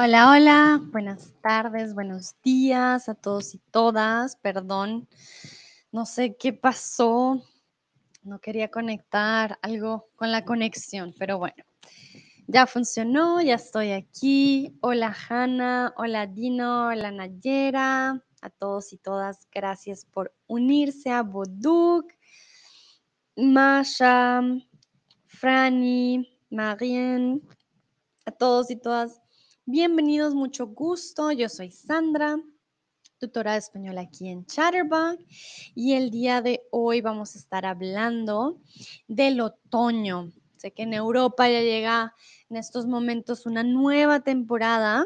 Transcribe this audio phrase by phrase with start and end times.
[0.00, 4.34] Hola, hola, buenas tardes, buenos días a todos y todas.
[4.36, 5.08] Perdón,
[5.92, 7.40] no sé qué pasó,
[8.24, 11.62] no quería conectar algo con la conexión, pero bueno,
[12.48, 14.76] ya funcionó, ya estoy aquí.
[14.80, 22.12] Hola Hanna, hola Dino, hola Nayera, a todos y todas, gracias por unirse a Boduk,
[23.36, 24.42] Masha,
[25.26, 27.40] Franny, Marien,
[28.26, 29.22] a todos y todas.
[29.70, 31.30] Bienvenidos, mucho gusto.
[31.30, 32.40] Yo soy Sandra,
[33.18, 35.18] tutora de español aquí en Chatterbug
[35.74, 38.62] y el día de hoy vamos a estar hablando
[39.08, 40.32] del otoño.
[40.56, 42.14] Sé que en Europa ya llega
[42.48, 45.04] en estos momentos una nueva temporada.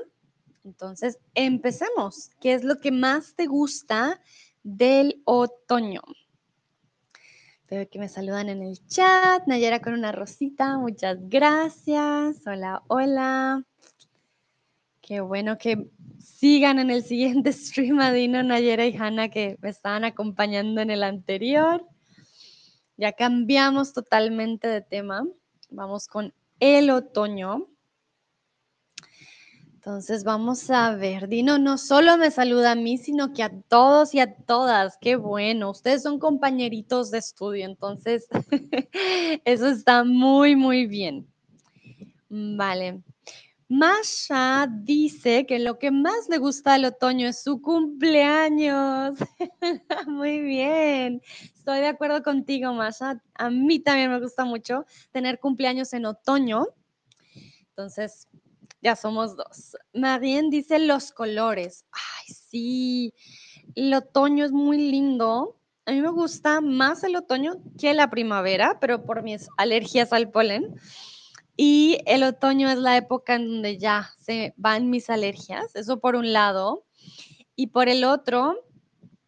[0.62, 2.30] Entonces, empecemos.
[2.40, 4.20] ¿Qué es lo que más te gusta
[4.62, 6.02] del otoño?
[7.68, 9.44] Veo que me saludan en el chat.
[9.48, 10.78] Nayera con una rosita.
[10.78, 12.46] Muchas gracias.
[12.46, 13.66] Hola, hola.
[15.02, 19.68] Qué bueno que sigan en el siguiente stream a Dino, Nayera y Hanna que me
[19.68, 21.84] estaban acompañando en el anterior.
[22.96, 25.26] Ya cambiamos totalmente de tema.
[25.70, 27.66] Vamos con el otoño.
[29.74, 34.14] Entonces vamos a ver, Dino no solo me saluda a mí, sino que a todos
[34.14, 34.96] y a todas.
[35.00, 38.28] Qué bueno, ustedes son compañeritos de estudio, entonces
[39.44, 41.26] eso está muy, muy bien.
[42.28, 43.02] Vale.
[43.72, 49.18] Masha dice que lo que más le gusta del otoño es su cumpleaños.
[50.06, 51.22] muy bien.
[51.56, 53.22] Estoy de acuerdo contigo, Masha.
[53.32, 56.66] A mí también me gusta mucho tener cumpleaños en otoño.
[57.70, 58.28] Entonces,
[58.82, 59.74] ya somos dos.
[59.94, 61.86] Marien dice los colores.
[61.92, 63.14] Ay, sí.
[63.74, 65.56] El otoño es muy lindo.
[65.86, 70.30] A mí me gusta más el otoño que la primavera, pero por mis alergias al
[70.30, 70.76] polen.
[71.56, 75.74] Y el otoño es la época en donde ya se van mis alergias.
[75.74, 76.84] Eso por un lado.
[77.54, 78.56] Y por el otro,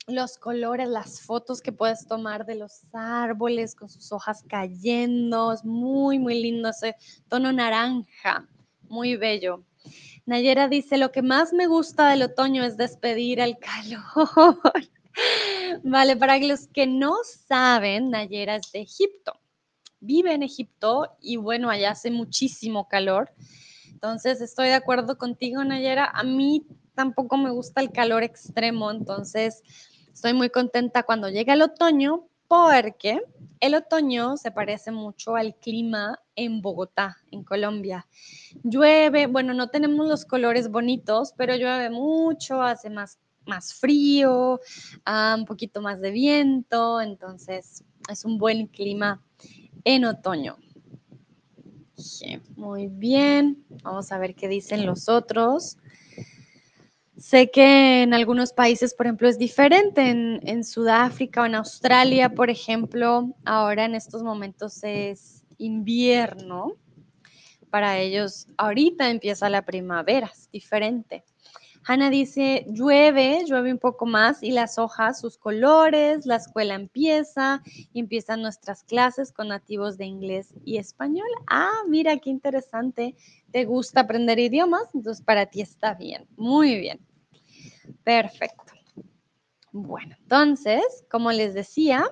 [0.07, 5.53] los colores, las fotos que puedes tomar de los árboles con sus hojas cayendo.
[5.53, 6.97] Es muy, muy lindo ese
[7.29, 8.49] tono naranja
[8.89, 9.65] muy bello.
[10.27, 14.59] Nayera dice, lo que más me gusta del otoño es despedir el calor.
[15.83, 19.39] vale, para los que no saben, Nayera es de Egipto.
[20.05, 23.33] Vive en Egipto y bueno, allá hace muchísimo calor.
[23.91, 26.05] Entonces, estoy de acuerdo contigo, Nayera.
[26.07, 29.63] A mí tampoco me gusta el calor extremo, entonces
[30.13, 33.23] estoy muy contenta cuando llega el otoño porque
[33.61, 38.07] el otoño se parece mucho al clima en Bogotá, en Colombia.
[38.63, 44.61] Llueve, bueno, no tenemos los colores bonitos, pero llueve mucho, hace más, más frío,
[45.05, 49.23] ah, un poquito más de viento, entonces es un buen clima
[49.85, 50.57] en otoño.
[52.57, 55.79] muy bien, vamos a ver qué dicen los otros.
[57.17, 60.11] Sé que en algunos países, por ejemplo, es diferente.
[60.11, 66.73] En, Sudáfrica o en Australia, por ejemplo, ahora en estos momentos es invierno.
[67.71, 71.25] Para ellos, ahorita empieza la primavera, es diferente.
[71.87, 77.63] Hanna dice, llueve, llueve un poco más y las hojas, sus colores, la escuela empieza
[77.93, 81.29] y empiezan nuestras clases con nativos de inglés y español.
[81.47, 83.15] Ah, mira, qué interesante.
[83.51, 84.85] ¿Te gusta aprender idiomas?
[84.95, 86.27] Entonces para ti está bien.
[86.37, 87.01] Muy bien.
[88.03, 88.73] Perfecto.
[89.73, 92.09] Bueno, entonces, como les decía,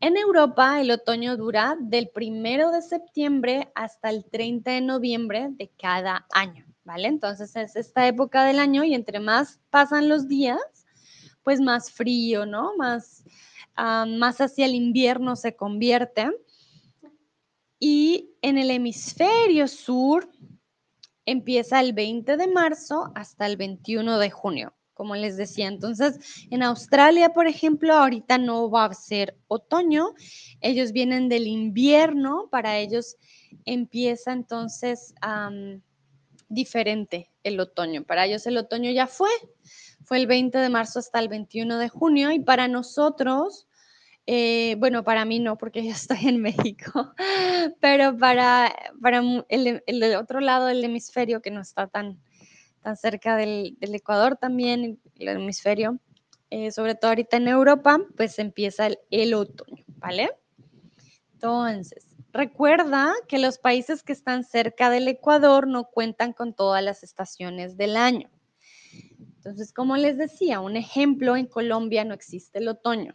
[0.00, 5.70] en Europa el otoño dura del primero de septiembre hasta el 30 de noviembre de
[5.78, 6.71] cada año.
[6.84, 7.08] ¿Vale?
[7.08, 10.58] Entonces es esta época del año y entre más pasan los días,
[11.42, 12.76] pues más frío, ¿no?
[12.76, 13.24] Más,
[13.76, 16.30] ah, más hacia el invierno se convierte.
[17.78, 20.28] Y en el hemisferio sur
[21.26, 25.66] empieza el 20 de marzo hasta el 21 de junio, como les decía.
[25.66, 30.14] Entonces, en Australia, por ejemplo, ahorita no va a ser otoño,
[30.60, 33.16] ellos vienen del invierno, para ellos
[33.64, 35.14] empieza entonces
[36.52, 38.04] diferente el otoño.
[38.04, 39.30] Para ellos el otoño ya fue,
[40.04, 43.66] fue el 20 de marzo hasta el 21 de junio y para nosotros,
[44.26, 47.14] eh, bueno, para mí no, porque yo estoy en México,
[47.80, 52.20] pero para, para el, otro lado del hemisferio que no está tan,
[52.80, 55.98] tan cerca del, Ecuador también, el hemisferio,
[56.50, 60.30] eh, sobre todo ahorita en Europa, pues empieza el, el otoño, ¿vale?
[61.32, 67.02] Entonces, Recuerda que los países que están cerca del Ecuador no cuentan con todas las
[67.02, 68.30] estaciones del año.
[69.36, 73.14] Entonces, como les decía, un ejemplo, en Colombia no existe el otoño.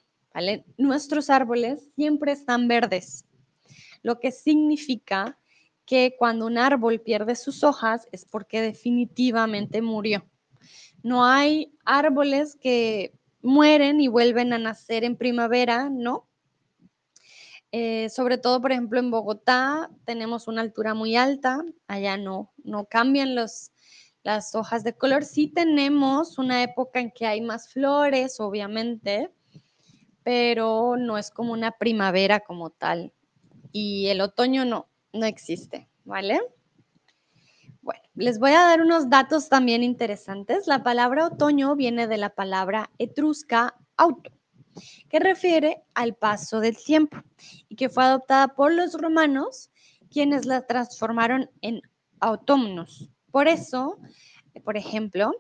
[0.78, 3.26] Nuestros árboles siempre están verdes,
[4.04, 5.40] lo que significa
[5.86, 10.26] que cuando un árbol pierde sus hojas es porque definitivamente murió.
[11.02, 16.27] No hay árboles que mueren y vuelven a nacer en primavera, ¿no?
[17.72, 22.86] Eh, sobre todo, por ejemplo, en Bogotá tenemos una altura muy alta, allá no, no
[22.86, 23.72] cambian las
[24.56, 25.26] hojas de color.
[25.26, 29.32] Sí tenemos una época en que hay más flores, obviamente,
[30.24, 33.14] pero no es como una primavera como tal.
[33.72, 36.40] Y el otoño no, no existe, ¿vale?
[37.82, 40.68] Bueno, les voy a dar unos datos también interesantes.
[40.68, 44.32] La palabra otoño viene de la palabra etrusca auto,
[45.10, 47.18] que refiere al paso del tiempo
[47.70, 49.70] y que fue adoptada por los romanos,
[50.10, 51.82] quienes la transformaron en
[52.20, 53.10] autónomos.
[53.32, 54.00] Por eso,
[54.64, 55.32] por ejemplo,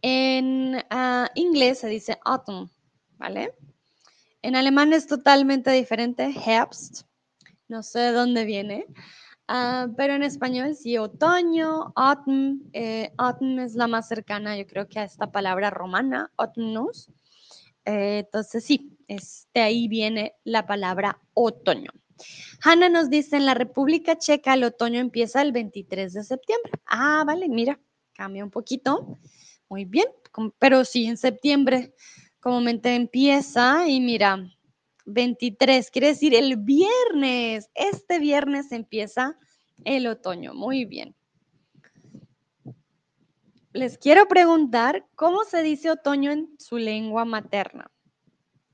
[0.00, 2.70] en ah, inglés se dice autumn,
[3.18, 3.54] ¿vale?
[4.42, 7.02] En alemán es totalmente diferente, Herbst,
[7.68, 8.86] no sé de dónde viene,
[9.48, 14.88] ah, pero en español sí, otoño, autumn, eh, autumn es la más cercana yo creo
[14.88, 17.10] que a esta palabra romana, autumnus.
[17.84, 18.96] Eh, entonces sí,
[19.54, 21.90] de ahí viene la palabra otoño.
[22.62, 26.72] Hanna nos dice, en la República Checa el otoño empieza el 23 de septiembre.
[26.86, 27.80] Ah, vale, mira,
[28.14, 29.18] cambia un poquito.
[29.68, 30.06] Muy bien,
[30.58, 31.94] pero sí, en septiembre
[32.40, 34.44] comúnmente empieza y mira,
[35.06, 37.70] 23, quiere decir el viernes.
[37.74, 39.36] Este viernes empieza
[39.84, 40.54] el otoño.
[40.54, 41.16] Muy bien.
[43.74, 47.90] Les quiero preguntar, ¿cómo se dice otoño en su lengua materna?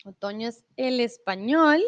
[0.04, 1.80] Otoño es el español.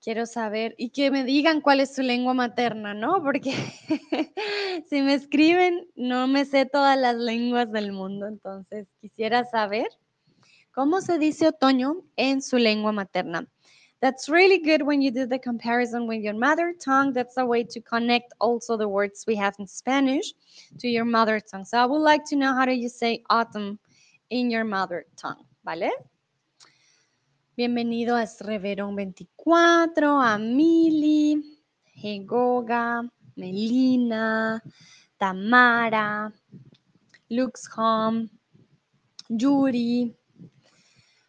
[0.00, 3.24] Quiero saber y que me digan cuál es su lengua materna, ¿no?
[3.24, 3.52] Porque
[4.88, 9.88] si me escriben, no me sé todas las lenguas del mundo, entonces quisiera saber
[10.70, 13.48] cómo se dice otoño en su lengua materna.
[14.02, 17.14] That's really good when you do the comparison with your mother tongue.
[17.14, 20.34] That's a way to connect also the words we have in Spanish
[20.80, 21.64] to your mother tongue.
[21.64, 23.78] So I would like to know how do you say autumn
[24.28, 25.90] in your mother tongue, ¿vale?
[27.56, 31.42] Bienvenido a Reverón 24, a Mili,
[31.96, 34.62] Hegoga, Melina,
[35.18, 36.30] Tamara,
[37.30, 37.68] Lux
[39.30, 40.14] Yuri.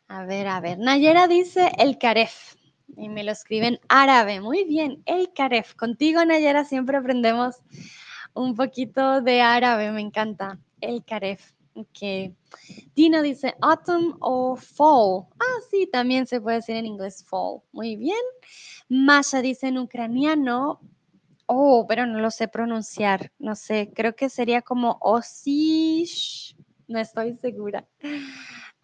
[0.08, 0.80] A ver, a ver.
[0.80, 2.56] Nayera dice el Caref.
[2.96, 4.40] Y me lo escriben árabe.
[4.40, 5.76] Muy bien, el Caref.
[5.76, 7.58] Contigo, Nayera, siempre aprendemos
[8.34, 9.92] un poquito de árabe.
[9.92, 10.60] Me encanta.
[10.80, 11.52] El Caref.
[11.74, 12.34] Ok.
[12.96, 15.28] Dino dice autumn o fall.
[15.40, 17.60] Ah, sí, también se puede decir en inglés fall.
[17.72, 18.18] Muy bien.
[18.90, 20.80] Masha dice en ucraniano.
[21.46, 23.32] Oh, pero no lo sé pronunciar.
[23.40, 26.56] No sé, creo que sería como osish.
[26.88, 27.86] No estoy segura.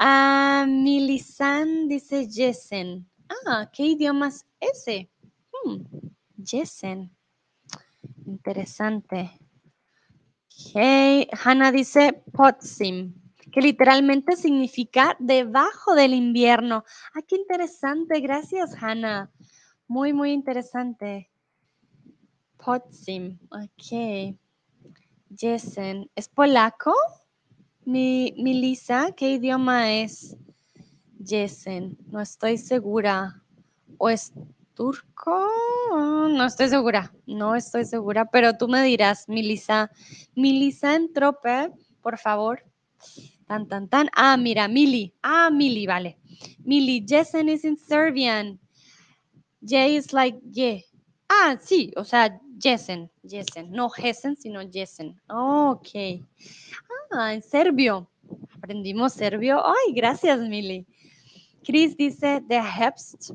[0.06, 3.10] Ah, Milisan dice Jessen.
[3.48, 5.10] Ah, ¿qué idioma es ese?
[5.54, 5.86] Hmm,
[6.44, 7.10] Jessen.
[8.26, 9.32] Interesante.
[10.76, 13.14] Hey, Hannah dice Potsim,
[13.50, 16.84] que literalmente significa debajo del invierno.
[17.16, 18.20] Ah, qué interesante.
[18.20, 19.32] Gracias, Hannah.
[19.88, 21.32] Muy, muy interesante.
[22.58, 23.40] Potsim.
[23.52, 24.36] Ok.
[25.34, 26.12] Jessen.
[26.14, 26.94] ¿Es polaco?
[27.86, 30.38] Mi, Lisa, ¿qué idioma es
[31.24, 31.98] Jessen?
[32.08, 33.42] No estoy segura.
[33.98, 34.32] ¿O es
[34.74, 35.48] turco?
[35.92, 39.92] No estoy segura, no estoy segura, pero tú me dirás, Milisa.
[40.36, 41.72] Milisa Entrope,
[42.02, 42.64] por favor.
[43.48, 44.10] Tan, tan, tan.
[44.16, 45.14] Ah, mira, Mili.
[45.22, 46.18] Ah, Mili, vale.
[46.66, 48.60] Mili, Jessen is in Serbian.
[49.62, 50.86] J is like ye.
[51.36, 53.72] Ah, sí, o sea, Jessen, Jessen.
[53.72, 55.20] No Hessen, sino Jessen.
[55.30, 56.22] Ok.
[57.12, 58.08] Ah, en serbio.
[58.56, 59.66] Aprendimos serbio.
[59.66, 60.86] Ay, gracias, Mili.
[61.64, 63.32] Chris dice de Herbst.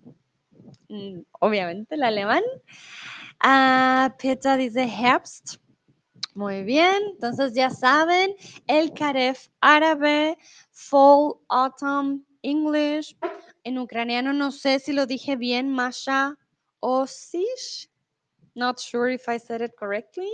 [0.89, 2.43] Mm, obviamente el alemán.
[3.41, 5.57] Ah, Petra dice Herbst.
[6.35, 8.37] Muy bien, entonces ya saben,
[8.69, 10.39] el Karef árabe,
[10.71, 13.17] Fall, Autumn, English.
[13.65, 16.39] En ucraniano no sé si lo dije bien, Masha
[16.83, 17.87] Osish.
[18.55, 20.31] Not sure if I said it correctly.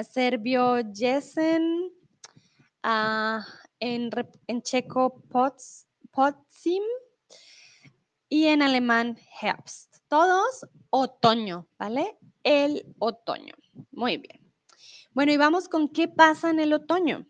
[0.00, 1.90] Serbio, Jesen.
[2.82, 3.44] Ah,
[3.80, 4.10] en,
[4.62, 6.82] checo, Pots, Potsim
[8.28, 9.98] y en alemán Herbst.
[10.08, 12.18] Todos otoño, ¿vale?
[12.42, 13.54] El otoño.
[13.90, 14.40] Muy bien.
[15.12, 17.26] Bueno, y vamos con qué pasa en el otoño.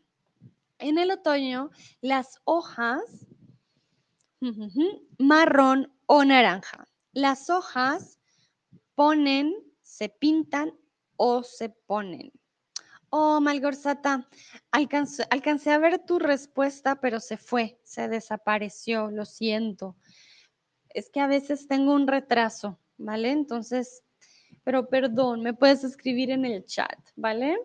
[0.79, 3.03] En el otoño, las hojas
[5.19, 6.87] marrón o naranja.
[7.13, 8.18] Las hojas
[8.99, 10.75] ponen, se pintan
[11.17, 12.33] o se ponen.
[13.11, 14.29] Oh, Malgorzata,
[14.73, 19.97] alcancé, alcancé a ver tu respuesta, pero se fue, se desapareció, lo siento
[20.99, 23.31] es que a veces tengo un retraso, ¿vale?
[23.31, 24.03] Entonces,
[24.65, 27.57] pero perdón, me puedes escribir en el chat, ¿vale?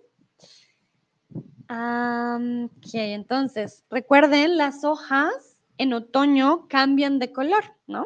[1.70, 8.06] ok, entonces, recuerden, las hojas en otoño cambian de color, ¿no?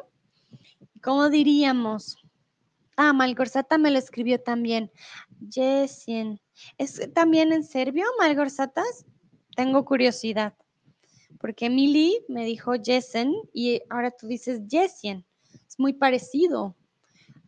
[1.01, 2.17] ¿Cómo diríamos?
[2.99, 4.91] Ah, Malgorzata me lo escribió también.
[5.51, 6.41] Jesien.
[6.79, 9.05] ¿Es también en serbio, Malgorzatas?
[9.55, 10.55] Tengo curiosidad.
[11.39, 15.23] Porque Emily me dijo Jesen y ahora tú dices Jesien.
[15.67, 16.75] Es muy parecido.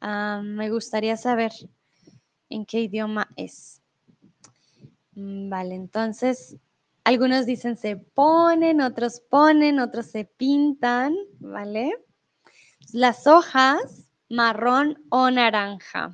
[0.01, 1.51] Ah, me gustaría saber
[2.50, 3.82] en qué idioma es.
[5.15, 6.58] Mm, vale, entonces
[7.03, 11.91] algunos dicen se ponen, otros ponen, otros se pintan, ¿vale?
[12.94, 16.13] Las hojas marrón o naranja.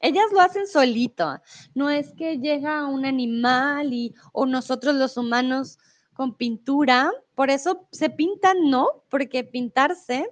[0.00, 1.40] Ellas lo hacen solito,
[1.74, 5.78] no es que llega un animal y o nosotros los humanos
[6.12, 8.88] con pintura, por eso se pintan, ¿no?
[9.08, 10.28] Porque pintarse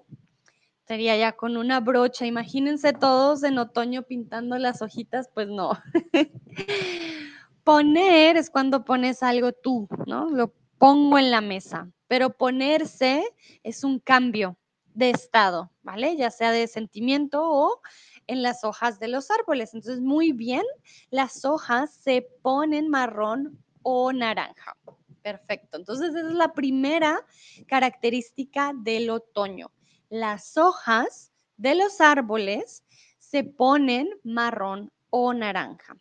[0.87, 2.27] sería ya con una brocha.
[2.27, 5.71] Imagínense todos en otoño pintando las hojitas, pues no.
[7.65, 10.29] Poner es cuando pones algo tú, ¿no?
[10.31, 13.23] Lo pongo en la mesa, pero ponerse
[13.63, 14.57] es un cambio
[15.01, 16.15] de estado, ¿vale?
[16.17, 17.81] Ya sea de sentimiento o
[18.27, 19.73] en las hojas de los árboles.
[19.73, 20.63] Entonces, muy bien,
[21.11, 24.77] las hojas se ponen marrón o naranja.
[25.23, 25.79] Perfecto.
[25.79, 27.25] Entonces, esa es la primera
[27.67, 29.73] característica del otoño.
[30.11, 32.85] Las hojas de los árboles
[33.19, 35.97] se ponen marrón o naranja.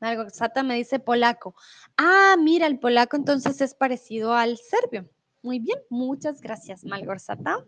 [0.00, 1.56] Malgorzata me dice polaco.
[1.96, 5.10] Ah, mira, el polaco entonces es parecido al serbio.
[5.42, 7.64] Muy bien, muchas gracias, Malgorzata.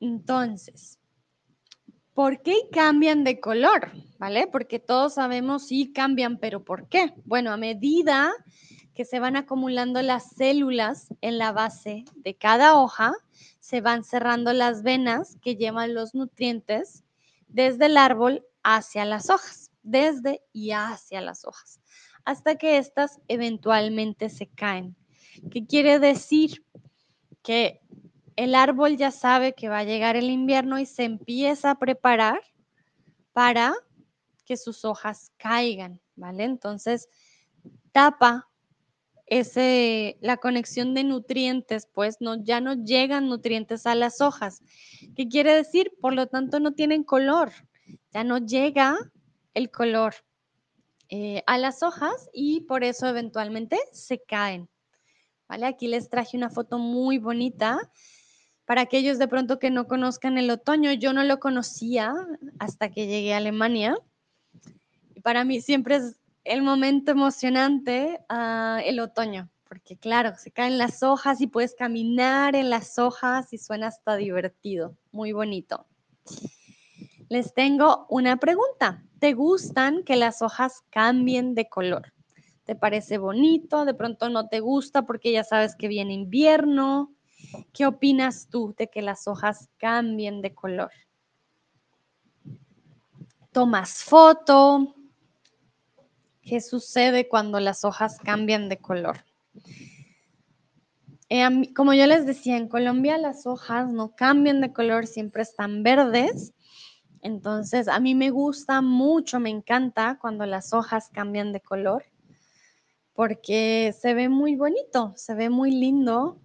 [0.00, 0.98] Entonces,
[2.14, 3.92] ¿por qué cambian de color?
[4.18, 4.46] ¿Vale?
[4.46, 7.14] Porque todos sabemos sí cambian, pero ¿por qué?
[7.24, 8.32] Bueno, a medida
[8.94, 13.12] que se van acumulando las células en la base de cada hoja,
[13.60, 17.04] se van cerrando las venas que llevan los nutrientes
[17.48, 21.80] desde el árbol hacia las hojas, desde y hacia las hojas,
[22.24, 24.96] hasta que éstas eventualmente se caen.
[25.50, 26.64] ¿Qué quiere decir?
[27.42, 27.80] Que
[28.40, 32.40] el árbol ya sabe que va a llegar el invierno y se empieza a preparar
[33.34, 33.74] para
[34.46, 36.44] que sus hojas caigan, ¿vale?
[36.44, 37.10] Entonces,
[37.92, 38.48] tapa
[39.26, 44.62] ese, la conexión de nutrientes, pues no, ya no llegan nutrientes a las hojas.
[45.14, 45.92] ¿Qué quiere decir?
[46.00, 47.52] Por lo tanto, no tienen color,
[48.10, 48.96] ya no llega
[49.52, 50.14] el color
[51.10, 54.70] eh, a las hojas y por eso eventualmente se caen.
[55.46, 55.66] ¿Vale?
[55.66, 57.78] Aquí les traje una foto muy bonita
[58.70, 60.92] para aquellos de pronto que no conozcan el otoño.
[60.92, 62.14] Yo no lo conocía
[62.60, 63.98] hasta que llegué a Alemania.
[65.12, 70.78] Y para mí siempre es el momento emocionante, ah, el otoño, porque claro, se caen
[70.78, 75.88] las hojas y puedes caminar en las hojas y suena hasta divertido, muy bonito.
[77.28, 79.02] Les tengo una pregunta.
[79.18, 82.12] ¿Te gustan que las hojas cambien de color?
[82.62, 83.84] ¿Te parece bonito?
[83.84, 87.16] De pronto no te gusta porque ya sabes que viene invierno.
[87.72, 90.90] ¿Qué opinas tú de que las hojas cambien de color?
[93.52, 94.94] ¿Tomas foto?
[96.42, 99.24] ¿Qué sucede cuando las hojas cambian de color?
[101.28, 105.82] Eh, como yo les decía, en Colombia las hojas no cambian de color, siempre están
[105.82, 106.52] verdes.
[107.22, 112.04] Entonces, a mí me gusta mucho, me encanta cuando las hojas cambian de color,
[113.12, 116.40] porque se ve muy bonito, se ve muy lindo.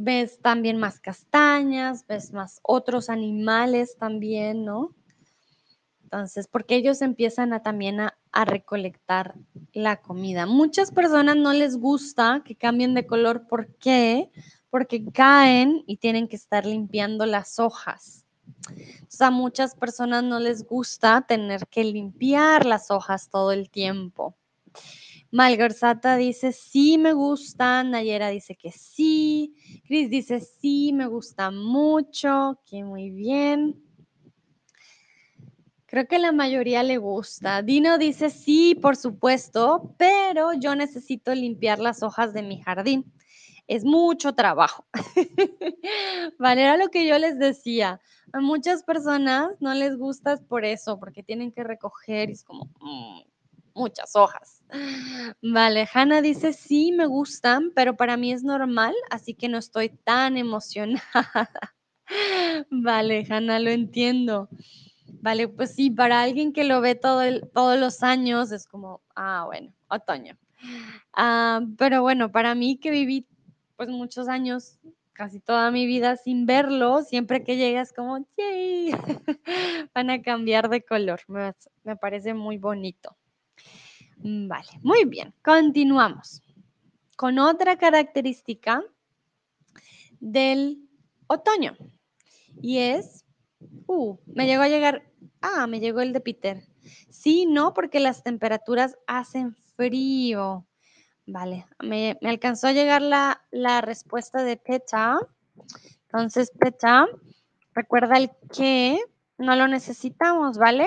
[0.00, 4.94] Ves también más castañas, ves más otros animales también, ¿no?
[6.04, 8.14] Entonces, porque ellos empiezan a, también a,
[8.44, 9.34] recolectar
[9.72, 10.46] la comida.
[10.46, 13.48] Muchas personas no les gusta que cambien de color.
[13.48, 14.30] ¿Por qué?
[14.70, 18.24] Porque caen y tienen que estar limpiando las hojas.
[19.18, 24.36] A muchas personas no les gusta tener que limpiar las hojas todo el tiempo.
[25.30, 27.82] Malgarzata dice, sí me gusta.
[27.84, 29.54] Nayera dice que sí.
[29.86, 32.60] Cris dice, sí, me gusta mucho.
[32.64, 33.82] Que muy bien.
[35.86, 37.62] Creo que la mayoría le gusta.
[37.62, 43.10] Dino dice, sí, por supuesto, pero yo necesito limpiar las hojas de mi jardín.
[43.66, 44.86] Es mucho trabajo.
[46.38, 48.00] vale, era lo que yo les decía.
[48.32, 52.66] A muchas personas no les gusta por eso, porque tienen que recoger y es como
[52.80, 53.22] mm,
[53.74, 54.57] muchas hojas.
[55.42, 59.90] Vale, Hanna dice, sí, me gustan, pero para mí es normal, así que no estoy
[59.90, 61.50] tan emocionada.
[62.70, 64.48] vale, Hanna, lo entiendo.
[65.22, 67.22] Vale, pues sí, para alguien que lo ve todo
[67.54, 70.38] todos los años es como, ah, bueno, otoño.
[71.14, 73.26] Ah, pero bueno, para mí que viví
[73.76, 74.78] pues muchos años
[75.14, 78.92] casi toda mi vida sin verlo, siempre que llegas como, ¡yay!
[79.94, 81.20] Van a cambiar de color.
[81.28, 83.17] Me, me parece muy bonito.
[84.22, 85.34] Mm, vale, muy bien.
[85.42, 86.42] Continuamos
[87.16, 88.82] con otra característica
[90.20, 90.88] del
[91.26, 91.76] otoño.
[92.60, 93.24] Y es,
[93.86, 95.02] uh, me llegó a llegar,
[95.40, 96.64] ah, me llegó el de Peter.
[97.10, 100.66] Sí, no, porque las temperaturas hacen frío.
[101.26, 105.18] Vale, me, alcanzó a llegar la, la, respuesta de Peta.
[106.06, 107.06] Entonces, Peta,
[107.74, 108.98] recuerda el que
[109.36, 110.86] no lo necesitamos, ¿vale?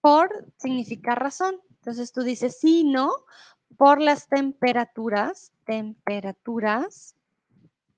[0.00, 1.60] Por significar razón.
[1.80, 3.12] Entonces tú dices sí, no,
[3.76, 7.14] por las temperaturas, temperaturas,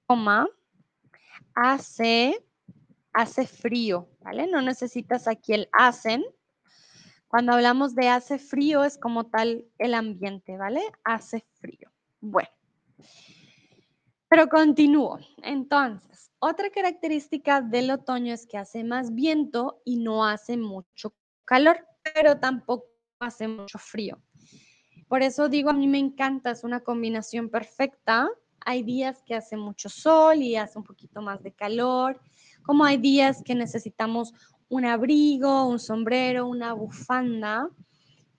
[0.06, 0.48] coma,
[1.54, 2.44] hace,
[3.12, 4.46] hace frío, ¿vale?
[4.46, 6.24] No necesitas aquí el hacen.
[7.28, 10.82] Cuando hablamos de hace frío es como tal el ambiente, ¿vale?
[11.04, 11.90] Hace frío.
[12.20, 12.50] Bueno.
[14.28, 15.18] Pero continúo.
[15.42, 21.86] Entonces, otra característica del otoño es que hace más viento y no hace mucho calor,
[22.14, 22.86] pero tampoco
[23.20, 24.18] hace mucho frío.
[25.08, 28.28] Por eso digo, a mí me encanta, es una combinación perfecta.
[28.64, 32.20] Hay días que hace mucho sol y hace un poquito más de calor,
[32.62, 34.34] como hay días que necesitamos
[34.68, 37.68] un abrigo, un sombrero, una bufanda,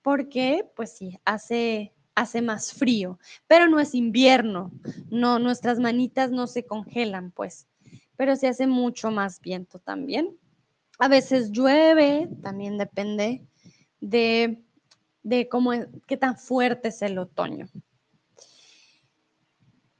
[0.01, 4.71] porque pues sí, hace, hace más frío, pero no es invierno,
[5.09, 7.67] no, nuestras manitas no se congelan, pues,
[8.15, 10.38] pero se hace mucho más viento también.
[11.00, 13.43] A veces llueve, también depende
[14.00, 14.63] de
[15.23, 15.71] de cómo,
[16.07, 17.67] qué tan fuerte es el otoño.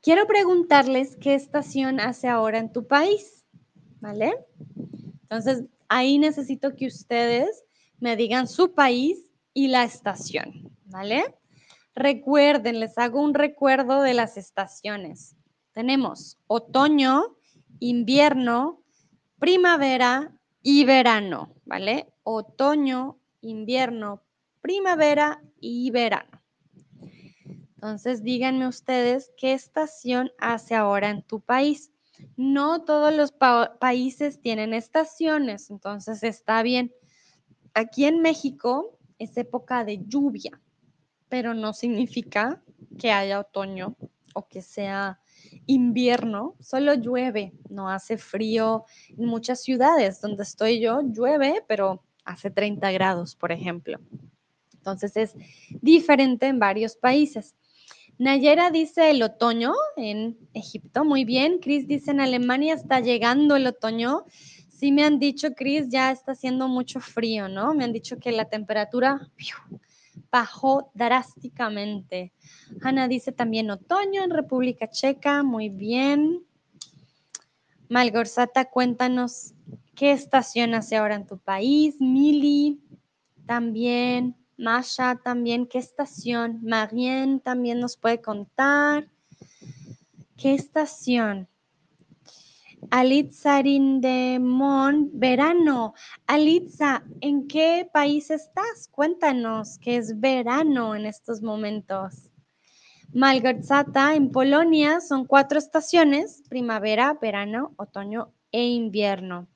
[0.02, 3.46] Quiero preguntarles qué estación hace ahora en tu país,
[4.00, 4.34] ¿vale?
[5.24, 7.64] Entonces, ahí necesito que ustedes
[8.00, 11.36] me digan su país y la estación, ¿vale?
[11.94, 15.36] Recuerden, les hago un recuerdo de las estaciones.
[15.72, 17.38] Tenemos otoño,
[17.80, 18.82] invierno,
[19.40, 22.12] primavera y verano, ¿vale?
[22.24, 24.24] Otoño, invierno,
[24.62, 26.42] primavera y verano.
[27.76, 31.92] Entonces, díganme ustedes qué estación hace ahora en tu país.
[32.38, 36.94] No todos los países tienen estaciones, entonces está bien.
[37.74, 40.62] Aquí en México es época de lluvia,
[41.28, 42.62] pero no significa
[43.00, 43.96] que haya otoño
[44.34, 45.20] o que sea
[45.66, 48.86] invierno, solo llueve, no hace frío.
[49.18, 54.00] En muchas ciudades donde estoy yo llueve, pero hace 30 grados, por ejemplo.
[54.82, 55.36] Entonces es
[55.82, 57.56] diferente en varios países.
[58.18, 61.60] Nayera dice el otoño en Egipto, muy bien.
[61.60, 64.26] Chris dice en Alemania está llegando el otoño.
[64.70, 67.76] Sí me han dicho, Chris, ya está haciendo mucho frío, ¿no?
[67.76, 69.30] Me han dicho que la temperatura
[70.32, 72.34] bajó drásticamente.
[72.82, 76.44] Hanna dice también otoño en República Checa, muy bien.
[77.90, 79.54] Malgorzata, cuéntanos
[79.96, 81.96] qué estación hace ahora en tu país.
[82.00, 82.82] Mili,
[83.46, 84.41] también.
[84.62, 86.60] Masha también, ¿qué estación?
[86.62, 89.10] Marien también nos puede contar.
[90.38, 91.50] ¿Qué estación?
[92.92, 95.96] Alitza Rindemon, verano.
[96.28, 98.88] Alitza, ¿en qué país estás?
[98.92, 102.30] Cuéntanos qué es verano en estos momentos.
[103.14, 109.48] Malgorzata, en Polonia, son cuatro estaciones, primavera, verano, otoño e invierno.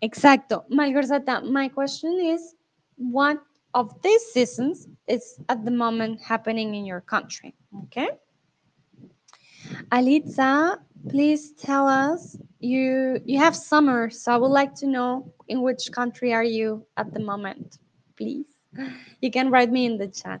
[0.00, 0.64] Exacto.
[0.68, 2.56] Malgorzata, my question is,
[2.96, 3.38] what
[3.74, 7.54] of these seasons is at the moment happening in your country.
[7.84, 8.08] Okay.
[9.90, 15.62] Alitza, please tell us you you have summer, so I would like to know in
[15.62, 17.78] which country are you at the moment,
[18.16, 18.46] please.
[19.20, 20.40] You can write me in the chat.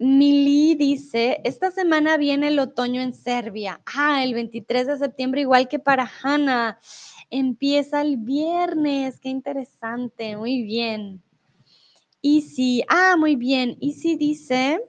[0.00, 3.80] Mili dice, esta semana viene el otoño en Serbia.
[3.86, 6.80] Ah, el 23 de septiembre, igual que para Hannah.
[7.30, 9.20] Empieza el viernes.
[9.20, 10.36] Qué interesante.
[10.36, 11.22] Muy bien.
[12.26, 13.76] Easy, ah, muy bien.
[13.82, 14.80] Easy dice,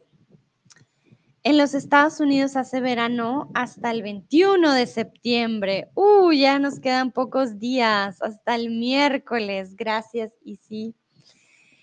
[1.43, 5.89] en los Estados Unidos hace verano hasta el 21 de septiembre.
[5.95, 9.75] Uh, ya nos quedan pocos días, hasta el miércoles.
[9.75, 10.95] Gracias, Easy.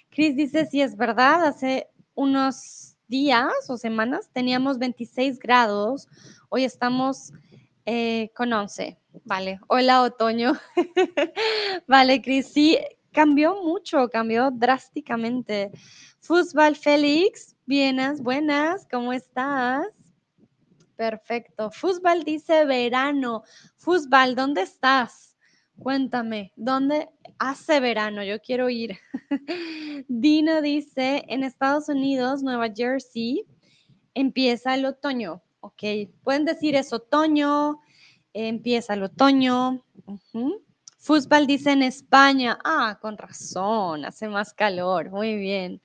[0.08, 6.08] Chris dice, sí, es verdad, hace unos días o semanas teníamos 26 grados,
[6.48, 7.30] hoy estamos
[7.84, 8.96] eh, con 11.
[9.26, 10.54] Vale, hola otoño.
[11.86, 12.78] vale, Chris, sí,
[13.12, 15.70] cambió mucho, cambió drásticamente.
[16.20, 19.86] Fútbol Félix, bienas, buenas, ¿cómo estás?
[20.96, 21.70] Perfecto.
[21.70, 23.42] Fútbol dice verano.
[23.76, 25.36] Fútbol, ¿dónde estás?
[25.78, 28.22] Cuéntame, ¿dónde hace verano?
[28.22, 28.98] Yo quiero ir.
[30.08, 33.44] Dino dice, en Estados Unidos, Nueva Jersey,
[34.14, 35.42] empieza el otoño.
[35.60, 35.82] Ok,
[36.22, 37.80] pueden decir es otoño,
[38.32, 39.84] empieza el otoño.
[41.02, 42.60] Fútbol dice en España.
[42.64, 45.10] Ah, con razón, hace más calor.
[45.10, 45.82] Muy bien.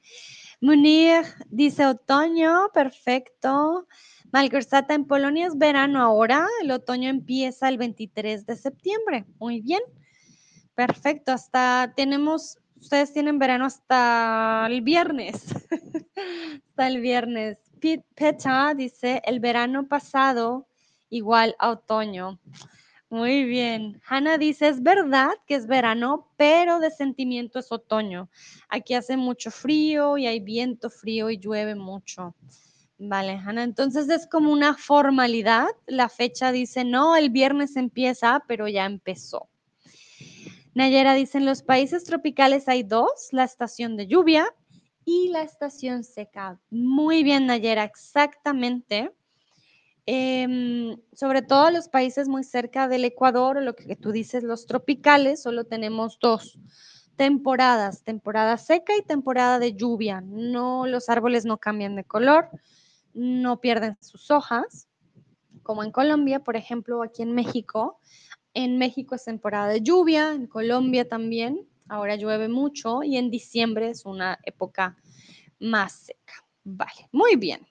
[0.61, 3.87] Munir dice otoño, perfecto.
[4.31, 6.45] Malgorzata en Polonia es verano ahora.
[6.61, 9.25] El otoño empieza el 23 de septiembre.
[9.39, 9.81] Muy bien.
[10.75, 11.31] Perfecto.
[11.31, 15.47] Hasta tenemos, ustedes tienen verano hasta el viernes.
[16.67, 17.57] hasta el viernes.
[18.13, 20.67] Pecha dice el verano pasado
[21.09, 22.39] igual a otoño.
[23.09, 24.01] Muy bien.
[24.05, 28.29] Hanna dice, es verdad que es verano, pero de sentimiento es otoño.
[28.67, 32.35] Aquí hace mucho frío y hay viento frío y llueve mucho.
[32.97, 33.63] Vale, Hanna.
[33.63, 35.67] Entonces es como una formalidad.
[35.85, 39.47] La fecha dice, no, el viernes empieza, pero ya empezó.
[40.73, 44.53] Nayera dice, en los países tropicales hay dos, la estación de lluvia
[45.05, 46.59] y la estación seca.
[46.69, 49.11] Muy bien, Nayera, exactamente.
[50.09, 54.65] Em, sobre todo los países muy cerca del Ecuador, o lo que tú dices, los
[54.65, 56.57] tropicales, solo tenemos dos
[57.17, 60.21] temporadas, temporada seca y temporada de lluvia.
[60.21, 62.49] No, los árboles no cambian de color,
[63.13, 64.87] no pierden sus hojas,
[65.61, 67.99] como en Colombia, por ejemplo, aquí en México.
[68.53, 73.89] En México es temporada de lluvia, en Colombia también, ahora llueve mucho y en diciembre
[73.89, 74.95] es una época
[75.59, 76.45] más seca.
[76.63, 77.67] Vale, muy bien.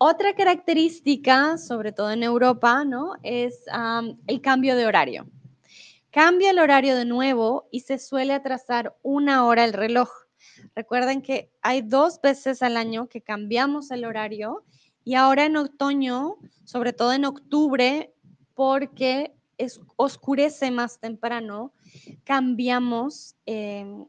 [0.00, 3.14] Otra característica, sobre todo en Europa, ¿no?
[3.24, 3.64] Es
[4.28, 5.26] el cambio de horario.
[6.12, 10.08] Cambia el horario de nuevo y se suele atrasar una hora el reloj.
[10.76, 14.64] Recuerden que hay dos veces al año que cambiamos el horario
[15.02, 18.14] y ahora en otoño, sobre todo en octubre,
[18.54, 21.72] porque es, oscurece más temprano,
[22.22, 24.06] cambiamos em,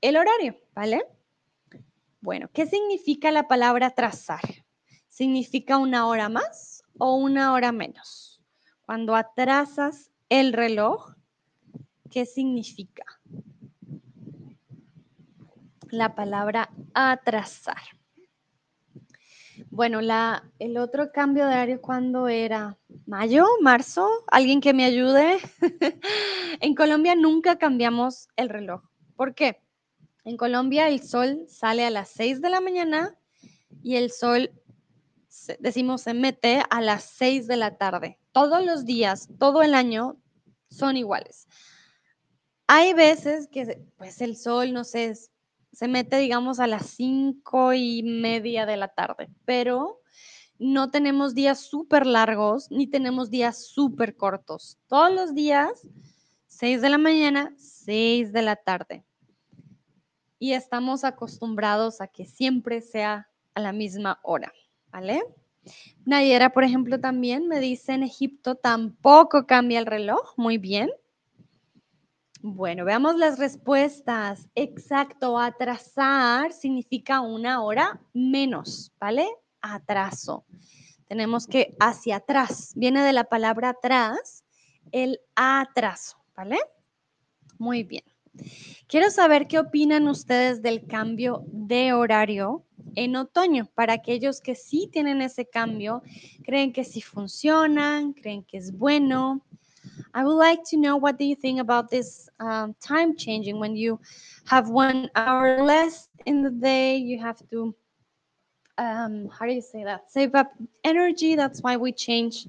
[0.00, 1.06] el horario, ¿vale?
[2.20, 4.40] Bueno, ¿qué significa la palabra atrasar?
[5.20, 8.40] ¿Significa una hora más o una hora menos?
[8.80, 11.14] Cuando atrasas el reloj,
[12.10, 13.04] ¿qué significa?
[15.90, 17.82] La palabra atrasar.
[19.68, 22.78] Bueno, la, el otro cambio de horario, ¿cuándo era?
[23.04, 23.44] ¿Mayo?
[23.60, 24.08] ¿Marzo?
[24.26, 25.36] ¿Alguien que me ayude?
[26.60, 28.80] en Colombia nunca cambiamos el reloj.
[29.16, 29.60] ¿Por qué?
[30.24, 33.18] En Colombia el sol sale a las 6 de la mañana
[33.82, 34.50] y el sol,
[35.58, 38.18] decimos, se mete a las 6 de la tarde.
[38.32, 40.20] Todos los días, todo el año
[40.70, 41.48] son iguales.
[42.66, 45.14] Hay veces que pues el sol, no sé,
[45.72, 50.00] se mete, digamos, a las 5 y media de la tarde, pero
[50.58, 54.78] no tenemos días súper largos ni tenemos días súper cortos.
[54.86, 55.70] Todos los días,
[56.46, 59.04] 6 de la mañana, 6 de la tarde
[60.40, 64.52] y estamos acostumbrados a que siempre sea a la misma hora,
[64.90, 65.22] ¿vale?
[66.04, 70.34] Nayera, por ejemplo, también me dice en Egipto tampoco cambia el reloj.
[70.36, 70.90] Muy bien.
[72.42, 74.48] Bueno, veamos las respuestas.
[74.54, 79.28] Exacto, atrasar significa una hora menos, ¿vale?
[79.60, 80.46] Atraso.
[81.06, 84.44] Tenemos que hacia atrás, viene de la palabra atrás,
[84.92, 86.58] el atraso, ¿vale?
[87.58, 88.04] Muy bien.
[88.86, 92.64] Quiero saber qué opinan ustedes del cambio de horario
[92.96, 93.68] en otoño.
[93.74, 96.02] Para aquellos que sí tienen ese cambio,
[96.42, 99.44] creen que sí funcionan, creen que es bueno.
[100.14, 103.76] I would like to know what do you think about this um, time changing when
[103.76, 104.00] you
[104.46, 107.74] have one hour less in the day, you have to
[108.78, 110.10] um, how do you say that?
[110.10, 110.52] Save up
[110.84, 111.36] energy.
[111.36, 112.46] That's why we change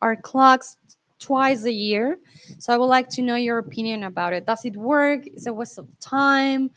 [0.00, 0.78] our clocks
[1.18, 2.18] twice a year.
[2.58, 4.46] So I would like to know your opinion about it.
[4.46, 5.26] Does it work?
[5.26, 6.70] Is it a waste of time?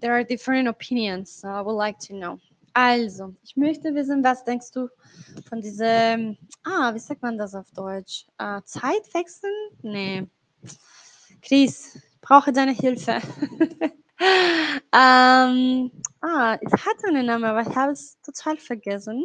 [0.00, 1.30] There are different opinions.
[1.30, 2.38] So I would like to know.
[2.74, 4.88] Also, ich möchte wissen, was denkst du
[5.48, 8.26] von diesem, ah, wie sagt man das auf Deutsch?
[8.38, 9.50] Äh, Zeitwechsel?
[9.82, 10.26] Nee.
[11.42, 13.20] Chris, ich brauche deine Hilfe.
[14.92, 15.90] ähm,
[16.20, 19.24] ah, es hat einen Namen, aber ich habe es total vergessen.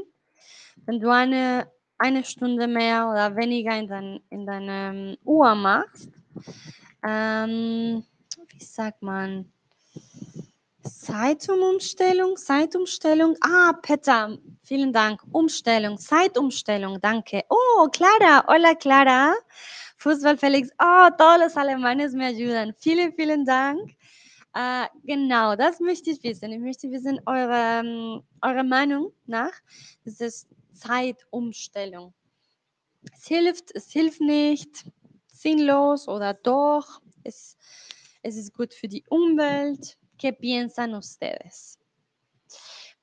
[0.85, 6.09] Wenn du eine, eine Stunde mehr oder weniger in, dein, in deine Uhr machst,
[7.07, 8.03] ähm,
[8.49, 9.51] wie sagt man?
[10.83, 13.35] Zeitumstellung, Zeitumstellung.
[13.41, 15.21] Ah, Peter, vielen Dank.
[15.31, 17.41] Umstellung, Zeitumstellung, danke.
[17.49, 19.33] Oh, Clara, hola Clara.
[19.97, 20.69] Fußball Felix.
[20.79, 22.73] Oh, todos los alemanes me ayudan.
[22.77, 23.95] Vielen, vielen Dank.
[24.53, 26.51] Äh, genau, das möchte ich wissen.
[26.51, 29.51] Ich möchte wissen, eure, ähm, eure Meinung nach
[30.05, 30.29] dieser
[30.75, 32.13] Zeitumstellung.
[33.13, 34.85] Es hilft, es hilft nicht,
[35.27, 37.01] sinnlos oder doch.
[37.23, 37.57] Es,
[38.21, 39.97] es ist gut für die Umwelt.
[40.17, 41.77] ¿Qué piensan ustedes?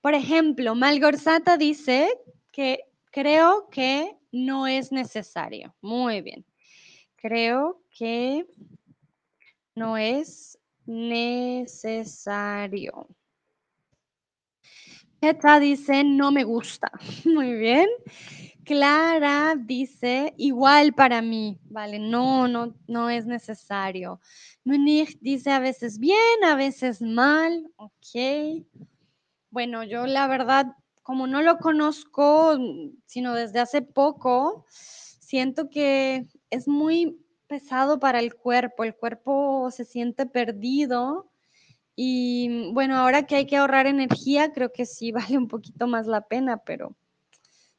[0.01, 2.09] Por ejemplo, Malgorzata dice
[2.51, 2.81] que
[3.13, 5.75] creo que no es necesario.
[5.81, 6.45] Muy bien.
[7.17, 8.45] Creo que
[9.77, 12.13] no es necesario.
[15.23, 16.91] Petra dice, no me gusta.
[17.25, 17.87] Muy bien.
[18.65, 21.61] Clara dice, igual para mí.
[21.71, 24.21] Vale, no, no, no es necesario.
[24.65, 27.71] Munich dice a veces bien, a veces mal.
[27.77, 28.65] Ok.
[29.51, 30.67] Bueno, yo la verdad,
[31.05, 32.59] como no lo conozco,
[33.07, 38.83] sino desde hace poco, siento que es muy pesado para el cuerpo.
[38.83, 41.32] El cuerpo se siente perdido
[41.97, 45.87] y mm, bueno, ahora que hay que ahorrar energía, creo que sí vale un poquito
[45.87, 46.97] más la pena, pero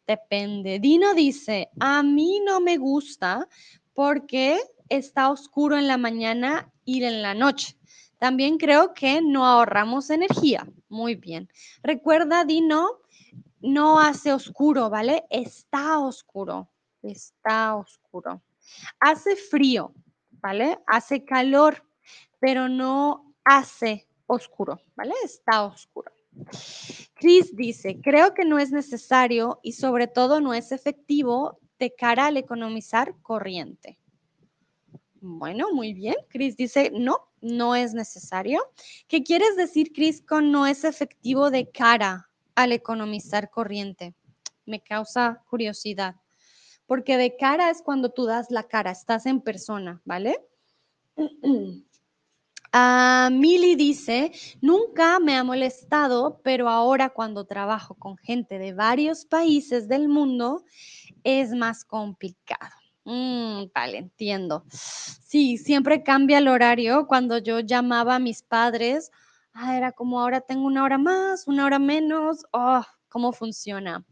[0.08, 0.80] depende.
[0.80, 3.47] Dino dice, a mí no me gusta
[3.93, 7.78] porque está oscuro en la mañana y en la noche.
[8.19, 10.65] También creo que no ahorramos energía.
[10.88, 11.49] Muy bien.
[11.82, 12.88] Recuerda, Dino,
[13.60, 15.26] no hace oscuro, ¿vale?
[15.30, 16.69] Está oscuro.
[17.02, 18.41] Está oscuro.
[18.99, 19.93] Hace frío,
[20.32, 20.80] ¿vale?
[20.88, 21.86] Hace calor,
[22.39, 25.13] pero no hace oscuro, ¿vale?
[25.23, 26.12] Está oscuro.
[27.13, 32.27] Chris dice, creo que no es necesario y sobre todo no es efectivo de cara
[32.27, 33.99] al economizar corriente.
[35.21, 36.15] Bueno, muy bien.
[36.27, 38.62] Chris dice, no, no es necesario.
[39.08, 44.15] ¿Qué quieres decir, Chris, con no es efectivo de cara al economizar corriente?
[44.65, 46.15] Me causa curiosidad.
[46.86, 50.45] Porque de cara es cuando tú das la cara, estás en persona, ¿vale?
[52.75, 59.25] Uh, Mili dice, nunca me ha molestado, pero ahora cuando trabajo con gente de varios
[59.25, 60.63] países del mundo
[61.23, 62.71] es más complicado.
[63.05, 64.65] Mm, vale, entiendo.
[64.71, 67.05] Sí, siempre cambia el horario.
[67.05, 69.12] Cuando yo llamaba a mis padres,
[69.53, 72.43] ah, era como ahora tengo una hora más, una hora menos.
[72.53, 74.03] Oh, ¿cómo funciona?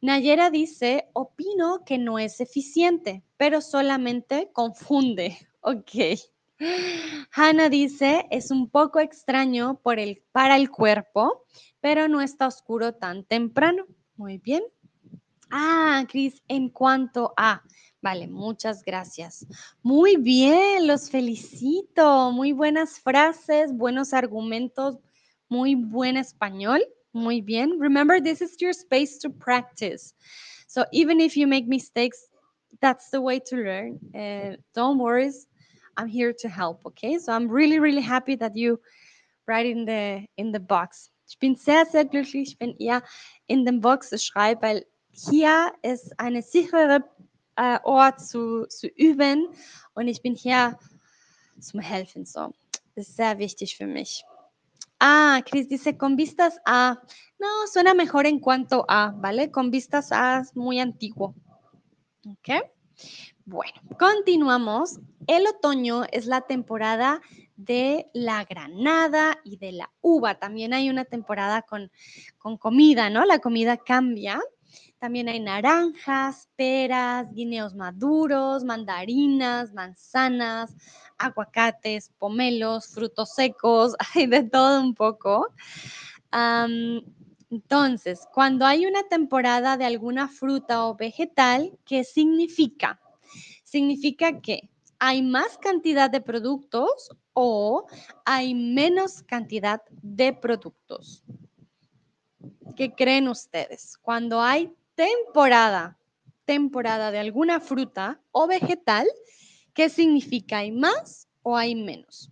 [0.00, 5.38] Nayera dice, opino que no es eficiente, pero solamente confunde.
[5.68, 5.90] Ok.
[7.32, 11.44] Hannah dice, es un poco extraño por el, para el cuerpo,
[11.80, 13.86] pero no está oscuro tan temprano.
[14.16, 14.62] Muy bien.
[15.50, 17.62] Ah, Cris, en cuanto a...
[18.02, 19.46] Vale, muchas gracias.
[19.82, 22.30] Muy bien, los felicito.
[22.30, 24.98] Muy buenas frases, buenos argumentos,
[25.48, 26.84] muy buen español.
[27.12, 27.80] Muy bien.
[27.80, 30.14] Remember, this is your space to practice.
[30.68, 32.28] So even if you make mistakes,
[32.80, 33.98] that's the way to learn.
[34.14, 35.32] Uh, don't worry.
[35.96, 37.18] I'm here to help, okay?
[37.18, 38.80] So I'm really, really happy that you
[39.46, 41.10] write in the, in the box.
[41.28, 43.02] Ich bin sehr, sehr glücklich, wenn ihr
[43.46, 47.04] in den Box schreibt, weil hier ist eine sichere
[47.56, 49.48] äh, Ort zu, zu üben
[49.94, 50.78] und ich bin hier
[51.58, 52.26] zum Helfen.
[52.26, 52.52] So,
[52.94, 54.24] das ist sehr wichtig für mich.
[54.98, 56.96] Ah, Chris dice, con vistas a.
[57.38, 59.50] No, suena mejor en cuanto a, ¿vale?
[59.50, 61.34] Con vistas a es muy antiguo.
[62.26, 62.70] ¿Ok?
[63.48, 64.98] Bueno, continuamos.
[65.28, 67.20] El otoño es la temporada
[67.54, 70.40] de la granada y de la uva.
[70.40, 71.92] También hay una temporada con,
[72.38, 73.24] con comida, ¿no?
[73.24, 74.40] La comida cambia.
[74.98, 80.74] También hay naranjas, peras, guineos maduros, mandarinas, manzanas,
[81.16, 85.54] aguacates, pomelos, frutos secos, hay de todo un poco.
[87.48, 93.00] entonces, cuando hay una temporada de alguna fruta o vegetal, ¿qué significa?
[93.76, 97.86] Significa que hay más cantidad de productos o
[98.24, 101.22] hay menos cantidad de productos.
[102.74, 103.98] ¿Qué creen ustedes?
[103.98, 105.98] Cuando hay temporada,
[106.46, 109.06] temporada de alguna fruta o vegetal,
[109.74, 110.58] ¿qué significa?
[110.60, 112.30] ¿Hay más o hay menos?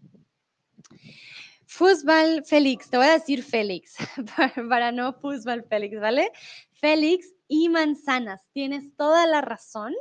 [1.66, 3.96] Fútbol Félix, te voy a decir Félix,
[4.70, 6.30] para no fútbol Félix, ¿vale?
[6.80, 9.92] Félix y manzanas, tienes toda la razón.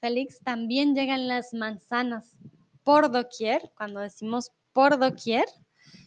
[0.00, 2.36] Félix, también llegan las manzanas
[2.84, 3.70] por doquier.
[3.76, 5.44] Cuando decimos por doquier,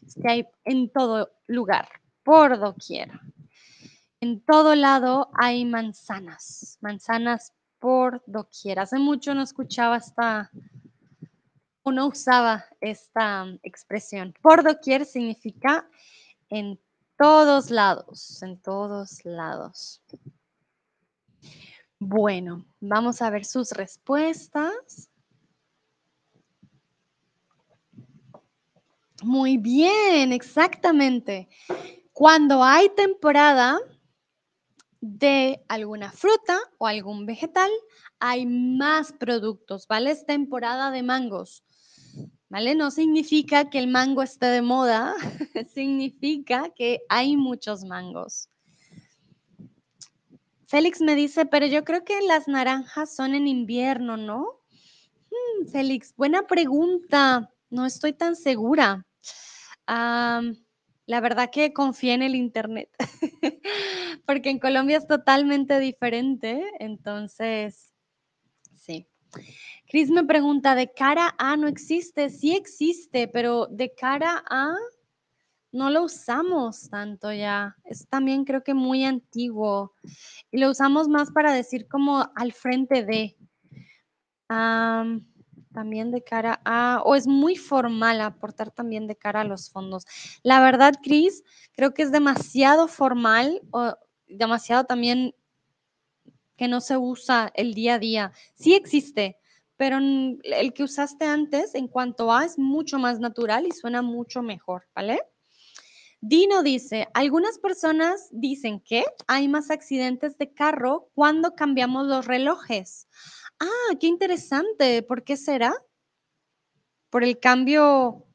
[0.06, 1.88] es que hay en todo lugar,
[2.24, 3.12] por doquier.
[4.20, 8.80] En todo lado hay manzanas, manzanas por doquier.
[8.80, 10.50] Hace mucho no escuchaba esta,
[11.84, 14.34] o no usaba esta expresión.
[14.42, 15.88] Por doquier significa
[16.50, 16.80] en
[17.18, 20.02] todos lados, en todos lados.
[22.06, 25.10] Bueno, vamos a ver sus respuestas.
[29.22, 31.48] Muy bien, exactamente.
[32.12, 33.80] Cuando hay temporada
[35.00, 37.72] de alguna fruta o algún vegetal,
[38.20, 40.12] hay más productos, ¿vale?
[40.12, 41.64] Es temporada de mangos,
[42.50, 42.76] ¿vale?
[42.76, 45.16] No significa que el mango esté de moda,
[45.74, 48.50] significa que hay muchos mangos.
[50.68, 54.62] Félix me dice, pero yo creo que las naranjas son en invierno, ¿no?
[55.30, 57.50] Mm, Félix, buena pregunta.
[57.70, 59.06] No estoy tan segura.
[59.88, 62.90] La verdad que confié en el internet,
[64.26, 67.94] porque en Colombia es totalmente diferente, entonces,
[68.76, 69.08] sí.
[69.90, 72.30] Cris me pregunta, ¿de cara a no existe?
[72.30, 74.76] Sí existe, pero de cara a
[75.74, 77.76] no lo usamos tanto ya.
[77.84, 79.94] Es también creo que muy antiguo
[80.52, 83.36] y lo usamos más para decir como al frente de.
[84.48, 85.26] Am,
[85.74, 90.06] también de cara a, o es muy formal aportar también de cara a los fondos.
[90.44, 93.96] La verdad, Cris, creo que es demasiado formal o
[94.28, 95.34] demasiado también
[96.56, 98.32] que no se usa el día a día.
[98.54, 99.38] Sí existe,
[99.76, 104.44] pero el que usaste antes en cuanto a es mucho más natural y suena mucho
[104.44, 105.20] mejor, ¿vale?
[106.26, 113.10] Dino dice, algunas personas dicen que hay más accidentes de carro cuando cambiamos los relojes.
[113.60, 115.04] Ah, qué interesante.
[115.04, 115.74] ¿Por qué será?
[117.10, 118.26] Por el cambio,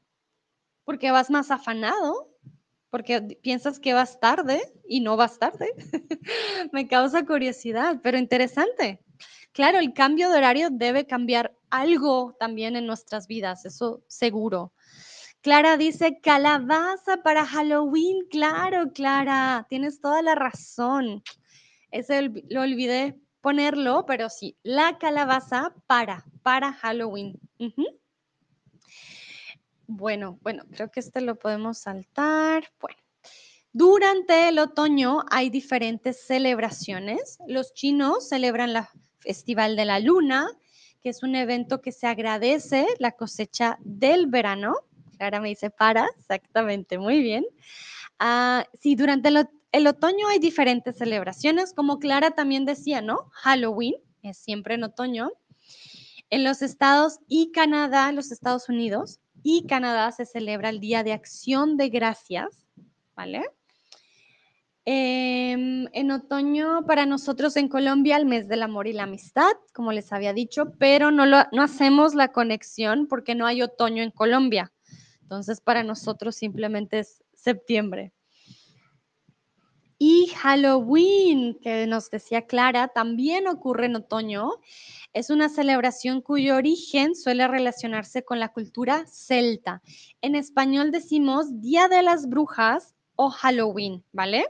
[0.83, 2.29] porque vas más afanado,
[2.91, 5.73] porque piensas que vas tarde y no vas tarde.
[6.71, 9.03] Me causa curiosidad, pero interesante.
[9.51, 14.73] Claro, el cambio de horario debe cambiar algo también en nuestras vidas, eso seguro.
[15.41, 18.27] Clara dice calabaza para Halloween.
[18.29, 21.23] Claro, Clara, tienes toda la razón.
[21.91, 27.39] Ese lo olvidé ponerlo, pero sí, la calabaza para, para Halloween.
[29.87, 32.69] Bueno, bueno, creo que este lo podemos saltar.
[32.79, 32.99] Bueno,
[33.71, 37.37] durante el otoño hay diferentes celebraciones.
[37.47, 40.47] Los chinos celebran la Festival de la Luna,
[41.01, 44.75] que es un evento que se agradece la cosecha del verano.
[45.19, 47.45] Clara me dice para, exactamente, muy bien.
[48.19, 53.29] Ah, sí, durante el, ot- el otoño hay diferentes celebraciones, como Clara también decía, ¿no?
[53.33, 55.29] Halloween es siempre en otoño.
[56.29, 61.11] En los estados y Canadá, los Estados Unidos y Canadá se celebra el Día de
[61.11, 62.65] Acción de Gracias,
[63.13, 63.43] ¿vale?
[64.85, 69.91] Em, en otoño, para nosotros en Colombia, el mes del amor y la amistad, como
[69.91, 74.11] les había dicho, pero no, lo, no hacemos la conexión porque no hay otoño en
[74.11, 74.71] Colombia.
[75.29, 78.11] Entonces, para nosotros simplemente es septiembre.
[79.99, 84.49] Y Halloween, que nos decía Clara, también ocurre en otoño.
[85.13, 89.83] Es una celebración cuyo origen suele relacionarse con la cultura celta.
[90.23, 94.47] En español decimos Día de las Brujas o Halloween, ¿vale?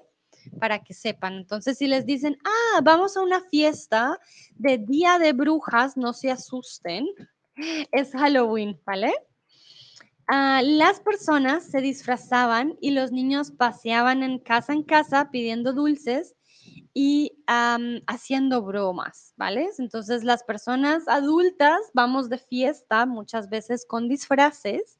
[0.61, 1.33] Para que sepan.
[1.33, 4.17] Entonces, si les dicen, ah, vamos a una fiesta
[4.55, 7.05] de Día de Brujas, no se asusten.
[7.91, 9.13] Es Halloween, ¿vale?
[10.31, 16.35] Ah, las personas se disfrazaban y los niños paseaban en casa en casa pidiendo dulces
[16.93, 17.33] y
[18.07, 19.69] haciendo bromas, ¿vale?
[19.79, 24.99] Entonces las personas adultas vamos de fiesta muchas veces con disfraces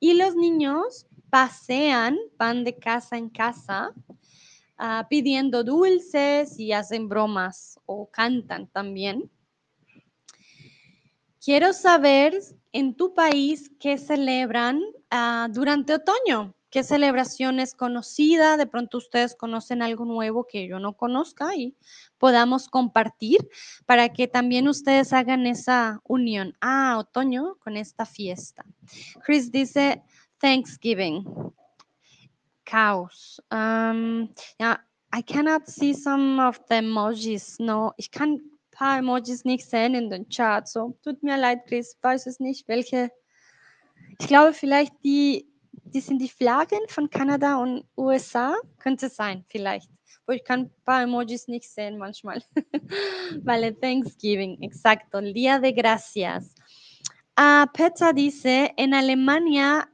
[0.00, 3.92] y los niños pasean, van de casa en casa
[4.78, 9.30] ah, pidiendo dulces y hacen bromas o cantan también.
[11.40, 12.34] Quiero saber
[12.72, 16.54] en tu país qué celebran ah, durante otoño.
[16.70, 18.58] ¿Qué celebración es conocida?
[18.58, 21.74] De pronto ustedes conocen algo nuevo que yo no conozca y
[22.18, 23.48] podamos compartir
[23.86, 26.54] para que también ustedes hagan esa unión.
[26.60, 28.66] Ah, otoño con esta fiesta.
[29.24, 30.02] Chris dice
[30.38, 31.24] Thanksgiving.
[32.64, 33.42] Chaos.
[33.50, 37.58] Ähm, ja, I cannot see some of the emojis.
[37.60, 40.68] No, ich kann paar Emojis nicht sehen in den Chat.
[40.68, 43.10] So, tut mir leid, Chris, weiß es nicht, welche.
[44.20, 48.54] Ich glaube, vielleicht die, die sind die Flaggen von Kanada und USA.
[48.78, 49.90] Könnte sein, vielleicht.
[50.26, 52.42] Wo ich kann ein paar Emojis nicht sehen manchmal.
[53.42, 56.54] vale, Thanksgiving, exacto, el Día de Gracias.
[57.34, 59.88] Ah, Petra dice, en Alemania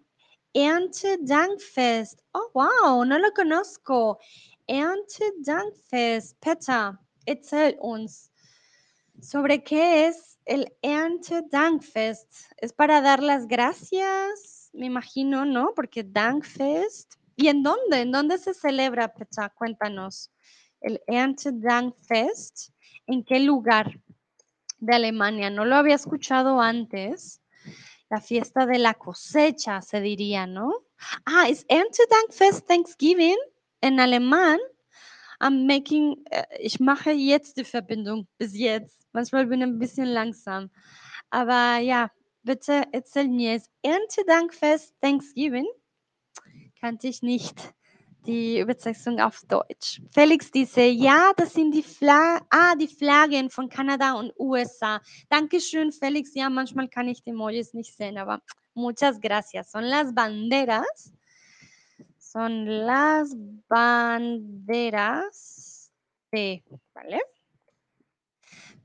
[0.53, 2.23] Erntedankfest.
[2.33, 4.19] Oh, wow, no lo conozco.
[4.67, 6.39] Erntedankfest.
[6.41, 8.31] Petra, erzähl uns.
[9.21, 12.33] ¿Sobre qué es el Erntedankfest?
[12.59, 14.71] ¿Es para dar las gracias?
[14.73, 15.73] Me imagino, ¿no?
[15.75, 17.15] Porque Dankfest.
[17.37, 18.01] ¿Y en dónde?
[18.01, 19.51] ¿En dónde se celebra, Petra?
[19.51, 20.31] Cuéntanos.
[20.81, 22.71] El Erntedankfest.
[23.07, 24.01] ¿En qué lugar
[24.79, 25.51] de Alemania?
[25.51, 27.41] No lo había escuchado antes
[28.11, 30.73] la fiesta de la cosecha, se diría, ¿no?
[31.25, 33.37] Ah, ist Erntedankfest Thanksgiving
[33.81, 34.59] en alemán.
[35.41, 39.04] I'm making, äh, ich mache jetzt die Verbindung bis jetzt.
[39.15, 40.71] Manchmal bin ich ein bisschen langsam.
[41.31, 42.11] Aber ja,
[42.43, 45.67] bitte erzähl mir, ist Erntedankfest Thanksgiving?
[46.79, 47.75] Kannte ich nicht.
[48.27, 50.01] die Übersetzung auf Deutsch.
[50.13, 55.01] Felix dice, ja, das sind die, Fla ah, die Flaggen von Kanada und USA.
[55.29, 56.35] Dankeschön, Felix.
[56.35, 58.41] Ja, manchmal kann ich die Emojis nicht sehen, aber
[58.75, 59.71] muchas gracias.
[59.71, 61.13] Son las banderas.
[62.19, 63.37] Son las
[63.69, 65.13] banderas
[66.33, 67.21] de, ¿vale?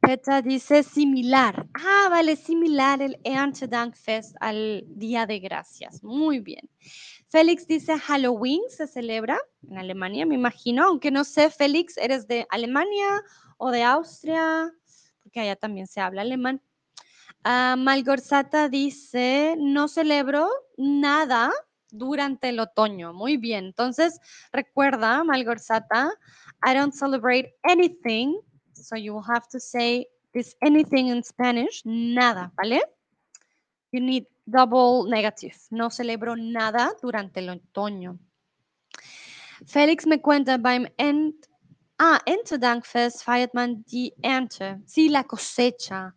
[0.02, 1.68] Petra dice similar.
[1.74, 6.04] Ah, vale, similar el Erntedankfest al Día de Gracias.
[6.04, 6.70] Muy bien.
[7.28, 9.38] Félix dice Halloween se celebra
[9.68, 13.22] en Alemania, me imagino, aunque no sé, Félix, ¿eres de Alemania
[13.58, 14.72] o de Austria?
[15.22, 16.62] Porque allá también se habla alemán.
[17.44, 21.52] Ah, Malgorzata dice, no celebro nada
[21.92, 23.14] durante el otoño.
[23.14, 23.66] Muy bien.
[23.66, 24.20] Entonces,
[24.52, 26.10] recuerda, Malgorzata,
[26.66, 28.36] I don't celebrate anything
[28.88, 32.82] So you will have to say this anything in Spanish, nada, ¿vale?
[33.92, 35.56] You need double negative.
[35.72, 38.20] No celebro nada durante el otoño.
[39.66, 41.34] Felix me cuenta, beim End,
[41.98, 44.80] ah, Erntedankfest feiert man die Ernte.
[44.86, 46.16] Sí, la cosecha.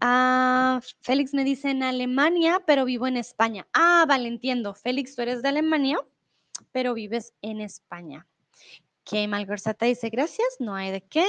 [0.00, 3.66] Ah, Félix me dice en Alemania, pero vivo en España.
[3.72, 4.74] Ah, vale, entiendo.
[4.74, 5.98] Félix, tú eres de Alemania,
[6.72, 8.26] pero vives en España.
[9.08, 11.24] Ok, Malgorzata dice gracias, no hay de qué.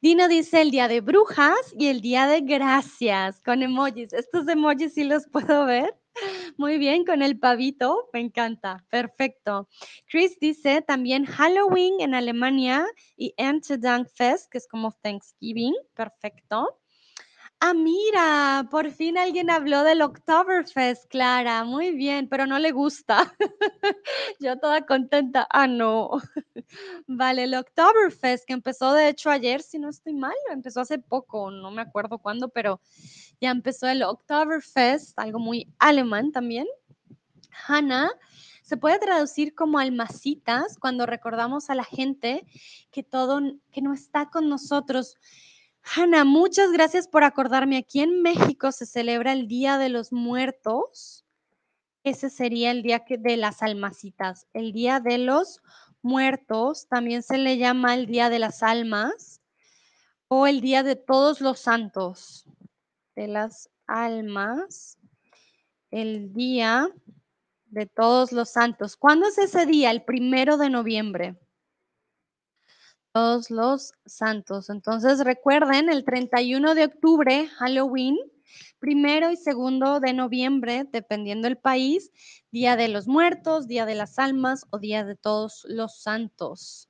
[0.00, 4.12] Dino dice el día de brujas y el día de gracias con emojis.
[4.12, 5.94] Estos emojis sí los puedo ver.
[6.56, 9.68] Muy bien, con el pavito, me encanta, perfecto.
[10.06, 12.84] Chris dice también Halloween en Alemania
[13.16, 13.32] y
[14.12, 16.79] Fest, que es como Thanksgiving, perfecto.
[17.62, 21.62] Ah, mira, por fin alguien habló del Oktoberfest, Clara.
[21.64, 23.34] Muy bien, pero no le gusta.
[24.40, 25.46] Yo toda contenta.
[25.50, 26.10] Ah, no.
[27.06, 31.50] Vale, el Oktoberfest, que empezó de hecho ayer, si no estoy mal, empezó hace poco,
[31.50, 32.80] no me acuerdo cuándo, pero
[33.42, 36.66] ya empezó el Oktoberfest, algo muy alemán también.
[37.68, 38.10] Hanna
[38.62, 42.46] se puede traducir como almacitas cuando recordamos a la gente
[42.90, 43.40] que todo,
[43.70, 45.16] que no está con nosotros
[45.92, 47.76] Hanna, muchas gracias por acordarme.
[47.76, 51.24] Aquí en México se celebra el Día de los Muertos.
[52.04, 54.46] Ese sería el día de las almacitas.
[54.52, 55.60] El Día de los
[56.00, 59.40] Muertos también se le llama el Día de las Almas
[60.28, 62.46] o el Día de Todos los Santos.
[63.16, 64.96] De las Almas.
[65.90, 66.88] El Día
[67.66, 68.96] de Todos los Santos.
[68.96, 69.90] ¿Cuándo es ese día?
[69.90, 71.36] El primero de noviembre
[73.12, 74.70] todos los santos.
[74.70, 78.16] Entonces recuerden, el 31 de octubre, Halloween,
[78.78, 82.10] primero y segundo de noviembre, dependiendo del país,
[82.50, 86.88] Día de los Muertos, Día de las Almas o Día de todos los santos.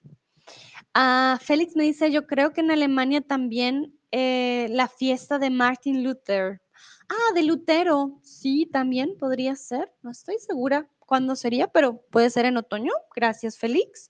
[0.95, 6.03] Ah, Félix me dice, yo creo que en Alemania también eh, la fiesta de Martin
[6.03, 6.61] Luther.
[7.09, 9.93] Ah, de Lutero, sí, también podría ser.
[10.03, 12.93] No estoy segura cuándo sería, pero puede ser en otoño.
[13.15, 14.10] Gracias, Félix.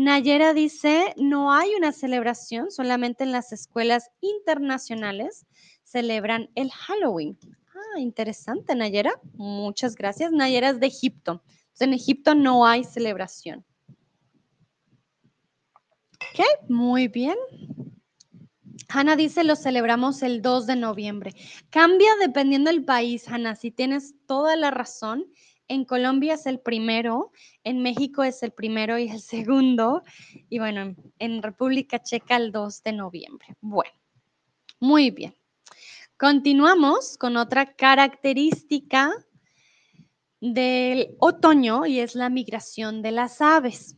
[0.00, 5.44] Nayera dice, no hay una celebración, solamente en las escuelas internacionales
[5.84, 7.38] celebran el Halloween.
[7.74, 9.12] Ah, interesante, Nayera.
[9.34, 10.32] Muchas gracias.
[10.32, 11.42] Nayera es de Egipto.
[11.80, 13.62] en Egipto no hay celebración.
[16.14, 17.36] Ok, muy bien.
[18.88, 21.34] Hanna dice, lo celebramos el 2 de noviembre.
[21.68, 23.54] Cambia dependiendo del país, Hanna.
[23.54, 25.26] Si tienes toda la razón,
[25.70, 27.30] en Colombia es el primero,
[27.62, 30.02] en México es el primero y el segundo,
[30.48, 33.54] y bueno, en República Checa el 2 de noviembre.
[33.60, 33.92] Bueno,
[34.80, 35.34] muy bien.
[36.16, 39.12] Continuamos con otra característica
[40.40, 43.96] del otoño y es la migración de las aves.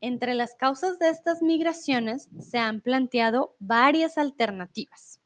[0.00, 5.20] Entre las causas de estas migraciones se han planteado varias alternativas.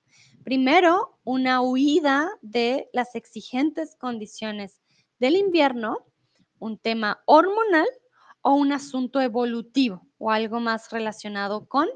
[0.45, 4.84] Primero, una huida de las exigentes condiciones
[5.25, 6.05] del invierno,
[6.59, 7.87] un tema hormonal
[8.43, 11.89] o un asunto evolutivo o algo más relacionado con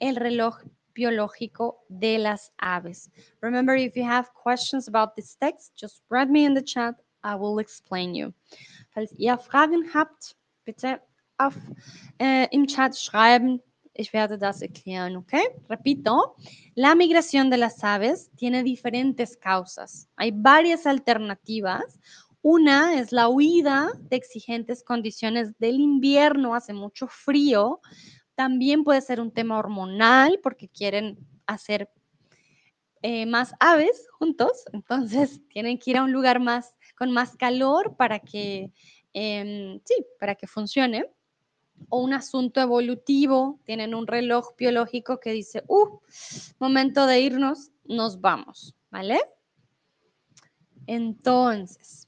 [0.00, 0.58] el reloj
[0.92, 3.08] biológico de las aves.
[3.40, 6.96] Remember, if you have questions about this text, just write me in the chat.
[7.22, 8.34] I will explain you.
[8.90, 11.00] Falls ihr Fragen habt, bitte
[11.38, 11.54] auf,
[12.18, 13.62] äh, im Chat schreiben.
[13.94, 15.34] Ich werde das erklären, ¿ok?
[15.68, 16.34] Repito,
[16.74, 20.08] la migración de las aves tiene diferentes causas.
[20.16, 22.00] Hay varias alternativas.
[22.42, 27.80] Una es la huida de exigentes condiciones del invierno, hace mucho frío.
[28.34, 31.88] También puede ser un tema hormonal porque quieren hacer
[33.02, 37.96] eh, más aves juntos, entonces tienen que ir a un lugar más con más calor
[37.96, 38.72] para que,
[39.12, 41.08] em, sí, para que funcione.
[41.88, 45.98] O un asunto evolutivo, tienen un reloj biológico que dice, uh,
[46.60, 49.20] momento de irnos, nos vamos, ¿vale?
[50.86, 52.01] Entonces,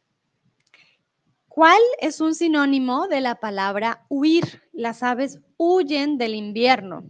[1.55, 4.61] ¿Cuál es un sinónimo de la palabra huir?
[4.72, 7.09] Las aves huyen del invierno.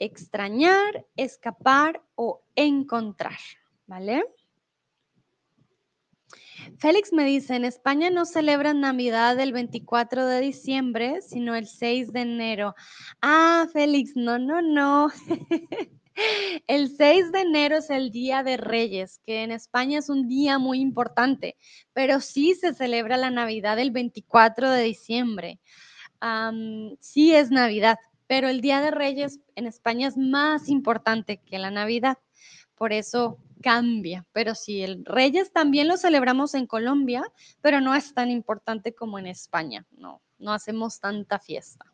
[0.00, 3.38] Extrañar, escapar o encontrar,
[3.86, 4.24] ¿vale?
[6.76, 12.12] Félix me dice, en España no celebran Navidad el 24 de diciembre, sino el 6
[12.12, 12.74] de enero.
[13.20, 15.08] Ah, Félix, no, no, no.
[16.66, 20.58] El 6 de enero es el Día de Reyes, que en España es un día
[20.58, 21.56] muy importante,
[21.92, 25.60] pero sí se celebra la Navidad el 24 de diciembre.
[27.00, 31.70] sí es Navidad, pero el Día de Reyes en España es más importante que la
[31.70, 32.18] Navidad.
[32.76, 34.26] Por eso cambia.
[34.32, 37.24] Pero sí, el Reyes también lo celebramos en Colombia,
[37.60, 39.86] pero no es tan importante como en España.
[39.92, 41.91] No, no hacemos tanta fiesta.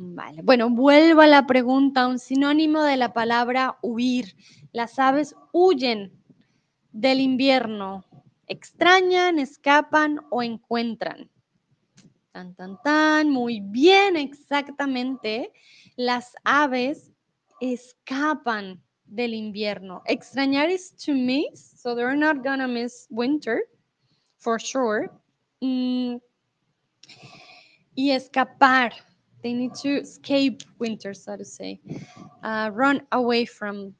[0.00, 4.36] Bueno, vuelvo a la pregunta, un sinónimo de la palabra huir.
[4.70, 6.12] Las aves huyen
[6.92, 8.04] del invierno,
[8.46, 11.28] extrañan, escapan o encuentran.
[12.30, 15.52] Tan, tan, tan, muy bien, exactamente.
[15.96, 17.10] Las aves
[17.60, 20.02] escapan del invierno.
[20.06, 23.62] Extrañar is to miss, so they're not gonna miss winter,
[24.36, 25.10] for sure.
[25.60, 26.18] Mm,
[27.96, 28.92] y escapar,
[29.42, 31.80] they need to escape winter, so to say.
[32.42, 33.94] Uh, run away from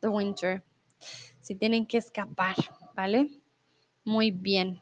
[0.00, 0.62] the winter.
[1.40, 2.56] Si tienen que escapar,
[2.96, 3.28] ¿vale?
[4.04, 4.80] Muy bien.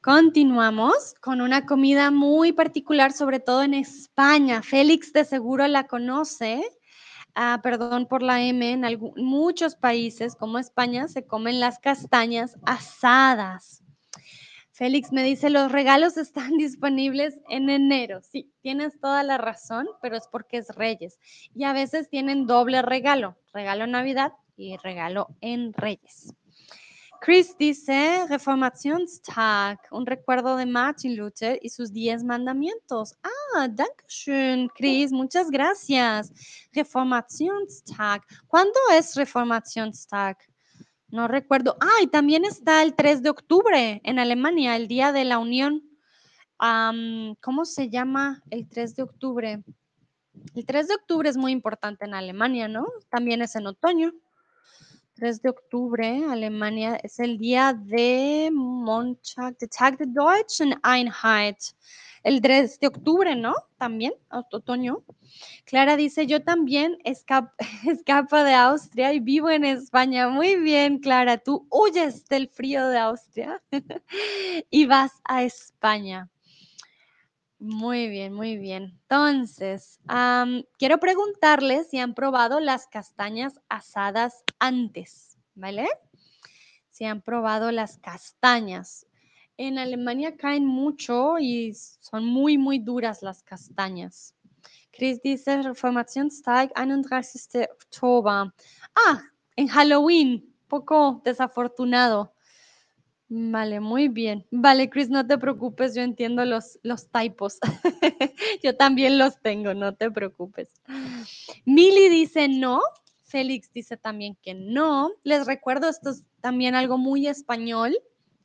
[0.00, 4.62] Continuamos con una comida muy particular, sobre todo en España.
[4.62, 6.62] Félix de seguro la conoce.
[7.34, 13.82] Ah, perdón por la M, en muchos países como España se comen las castañas asadas.
[14.76, 18.20] Félix me dice, los regalos están disponibles en enero.
[18.20, 21.18] Sí, tienes toda la razón, pero es porque es Reyes.
[21.54, 26.34] Y a veces tienen doble regalo, regalo Navidad y regalo en Reyes.
[27.22, 33.14] Chris dice, Reformationstag, un recuerdo de Martin Luther y sus diez mandamientos.
[33.22, 33.68] Ah,
[34.06, 36.30] schön, Chris, muchas gracias.
[36.72, 38.22] Reformationstag.
[38.46, 40.36] ¿Cuándo es Reformationstag?
[41.08, 41.76] No recuerdo.
[41.80, 45.82] Ah, y también está el 3 de octubre en Alemania, el Día de la Unión.
[46.58, 49.62] ¿Cómo se llama el 3 de octubre?
[50.54, 52.86] El 3 de octubre es muy importante en Alemania, ¿no?
[53.08, 54.12] También es en otoño.
[55.14, 61.56] 3 de octubre, Alemania, es el día de Montag, de Tag der Deutschen Einheit.
[62.26, 63.54] El 3 de octubre, ¿no?
[63.78, 65.04] También, otoño.
[65.64, 70.28] Clara dice, yo también escapo de Austria y vivo en España.
[70.28, 73.62] Muy bien, Clara, tú huyes del frío de Austria
[74.70, 76.28] y vas a España.
[77.60, 78.98] Muy bien, muy bien.
[79.02, 80.00] Entonces,
[80.78, 85.86] quiero preguntarles si han probado las castañas asadas antes, ¿vale?
[86.90, 89.06] Si han probado las castañas.
[89.58, 94.34] En Alemania caen mucho y son muy, muy duras las castañas.
[94.92, 97.02] Chris dice Reformationstag 31.
[97.72, 98.52] Oktober.
[98.94, 99.22] Ah,
[99.56, 102.32] en Halloween, poco desafortunado.
[103.28, 104.46] Vale, muy bien.
[104.50, 107.58] Vale, Chris, no te preocupes, yo entiendo los, los typos.
[108.62, 110.68] yo también los tengo, no te preocupes.
[111.64, 112.80] Mili dice no.
[113.24, 115.10] Félix dice también que no.
[115.24, 117.98] Les recuerdo, esto es también algo muy español.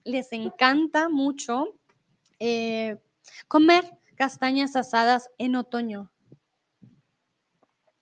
[0.04, 1.76] Les encanta mucho
[2.40, 2.98] eh,
[3.48, 3.86] comer
[4.16, 6.12] castañas asadas en otoño.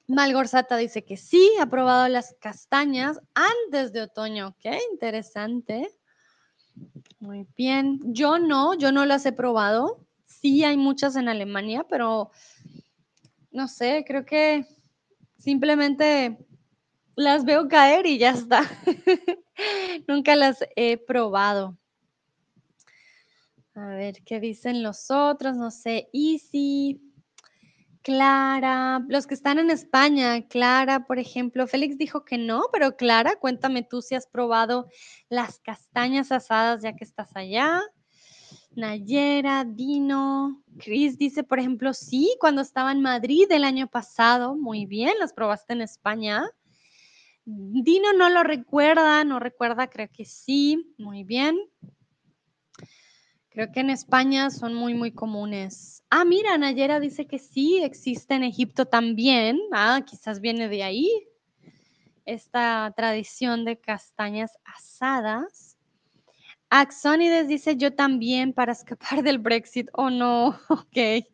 [0.08, 4.56] Malgorzata dice que sí, ha probado las castañas antes de otoño.
[4.60, 5.88] Qué interesante.
[7.20, 8.00] Muy bien.
[8.04, 10.06] Yo no, yo no las he probado.
[10.26, 12.32] Sí hay muchas en Alemania, pero
[13.52, 14.66] no sé, creo que
[15.38, 16.38] simplemente
[17.16, 18.64] las veo caer y ya está.
[20.08, 21.78] Nunca las he probado.
[23.76, 25.56] A ver, ¿qué dicen los otros?
[25.56, 27.02] No sé, Easy.
[28.02, 33.36] Clara, los que están en España, Clara, por ejemplo, Félix dijo que no, pero Clara,
[33.36, 34.88] cuéntame tú si has probado
[35.28, 37.82] las castañas asadas ya que estás allá.
[38.72, 44.86] Nayera, Dino, Chris dice, por ejemplo, sí, cuando estaba en Madrid el año pasado, muy
[44.86, 46.50] bien, las probaste en España.
[47.46, 51.58] Dino no lo recuerda, no recuerda, creo que sí, muy bien.
[53.60, 56.02] Creo que en España son muy, muy comunes.
[56.10, 59.60] Ah, mira, Nayera dice que sí, existe en Egipto también.
[59.74, 61.10] Ah, quizás viene de ahí
[62.26, 65.78] esta tradición de castañas asadas.
[66.70, 69.90] Axonides dice yo también para escapar del Brexit.
[69.92, 71.26] Oh no, ok.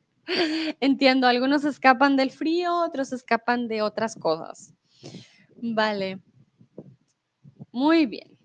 [0.80, 4.73] Entiendo, algunos escapan del frío, otros escapan de otras cosas.
[5.61, 6.19] Vale.
[7.71, 8.36] Muy bien.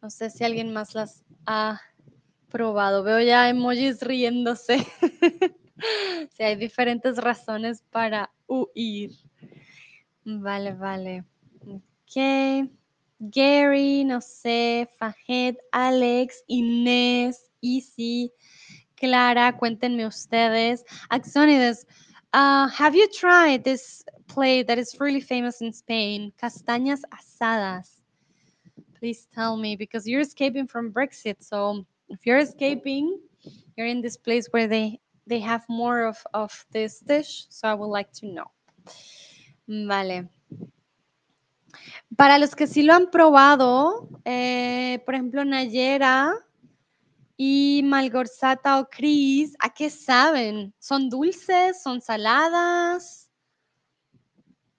[0.00, 1.80] No sé si alguien más las ha
[2.50, 3.02] probado.
[3.02, 4.86] Veo ya emojis riéndose.
[6.32, 9.10] Si hay diferentes razones para huir.
[10.24, 11.24] Vale, vale.
[11.66, 12.70] Ok.
[13.18, 18.32] Gary, no sé, Fajet, Alex, Inés, Easy,
[18.94, 20.84] Clara, cuéntenme ustedes.
[21.08, 21.86] Axonides,
[22.34, 26.32] uh, have you tried this play that is really famous in Spain?
[26.36, 28.02] Castañas asadas.
[28.98, 31.36] Please tell me because you're escaping from Brexit.
[31.42, 33.18] So if you're escaping,
[33.76, 37.46] you're in this place where they they have more of, of this dish.
[37.48, 38.50] So I would like to know.
[39.66, 40.28] Vale.
[42.16, 46.32] Para los que sí lo han probado, eh, por ejemplo, Nayera
[47.36, 50.72] y Malgorzata o Cris, ¿a qué saben?
[50.78, 51.82] ¿Son dulces?
[51.82, 53.28] ¿Son saladas?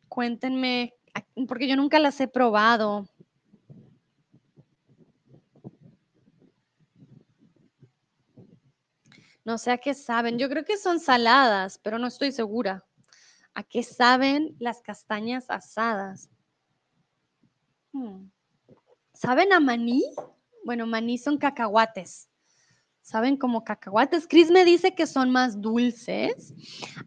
[0.08, 0.94] Cuéntenme,
[1.48, 3.08] porque yo nunca las he probado.
[9.48, 10.38] No sé a qué saben.
[10.38, 12.84] Yo creo que son saladas, pero no estoy segura.
[13.54, 16.30] ¿A qué saben las castañas asadas?
[17.94, 18.30] Hmm.
[19.14, 20.04] ¿Saben a maní?
[20.66, 22.28] Bueno, maní son cacahuates.
[23.02, 24.28] ¿Saben como cacahuates?
[24.28, 26.54] Chris me dice que son más dulces.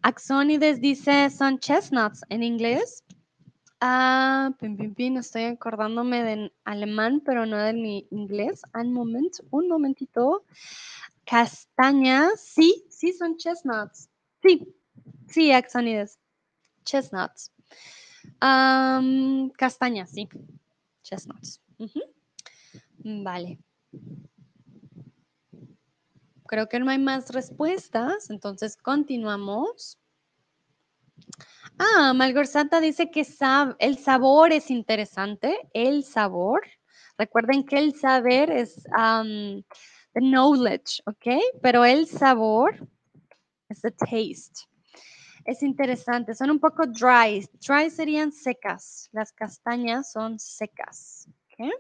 [0.01, 3.05] Axonides dice son chestnuts en inglés.
[3.83, 8.63] Ah, pim, pim, pim, estoy acordándome de alemán, pero no de mi inglés.
[8.73, 10.47] Un momento, un momentito.
[11.31, 14.11] Castañas, sí, sí son chestnuts.
[14.43, 14.75] Sí,
[15.29, 16.19] sí, Axonides.
[16.85, 17.53] Chestnuts.
[19.57, 20.29] Castañas, sí.
[21.05, 21.63] Chestnuts.
[23.05, 23.61] Vale.
[26.49, 30.01] Creo que no hay más respuestas, entonces continuamos.
[31.79, 33.25] Ah, Malgorzata dice que
[33.79, 36.63] el sabor es interesante, el sabor.
[37.17, 38.83] Recuerden que el saber es
[40.21, 41.43] knowledge, ¿ok?
[41.63, 42.89] Pero el sabor
[43.69, 44.69] es the taste.
[45.45, 47.49] Es interesante, son un poco dry.
[47.67, 49.09] Dry serían secas.
[49.13, 51.29] Las castañas son secas.
[51.47, 51.71] ¿ok?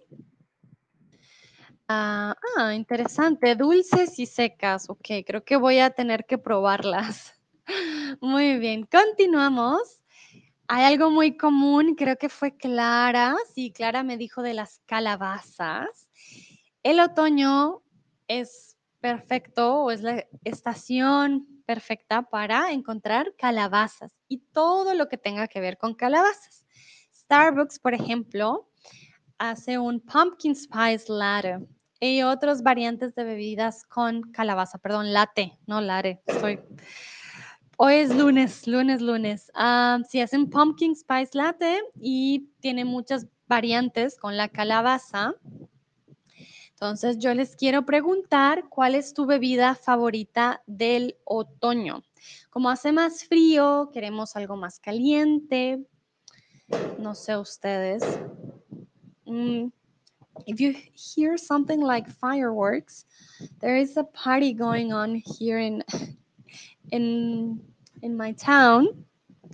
[1.88, 3.54] Ah, ah, interesante.
[3.56, 4.88] Dulces y secas.
[4.88, 7.34] Ok, creo que voy a tener que probarlas.
[8.20, 10.00] Muy bien, continuamos.
[10.68, 13.34] Hay algo muy común, creo que fue Clara.
[13.52, 16.08] Sí, Clara me dijo de las calabazas.
[16.84, 17.82] El otoño
[18.30, 25.48] es perfecto o es la estación perfecta para encontrar calabazas y todo lo que tenga
[25.48, 26.64] que ver con calabazas.
[27.12, 28.70] Starbucks, por ejemplo,
[29.38, 31.58] hace un pumpkin spice latte
[31.98, 36.22] y otras variantes de bebidas con calabaza, perdón, latte, no latte.
[36.26, 36.60] Estoy...
[37.78, 39.50] Hoy es lunes, lunes, lunes.
[39.54, 45.34] Ah, sí, hacen pumpkin spice latte y tiene muchas variantes con la calabaza.
[46.82, 52.02] Entonces yo les quiero preguntar cuál es tu bebida favorita del otoño.
[52.48, 55.84] Como hace más frío, queremos algo más caliente.
[56.98, 58.02] No sé ustedes.
[59.26, 59.70] Mm,
[60.46, 63.04] if you hear something like fireworks,
[63.60, 65.84] there is a party going on here in
[66.92, 67.60] in
[68.00, 69.04] in my town,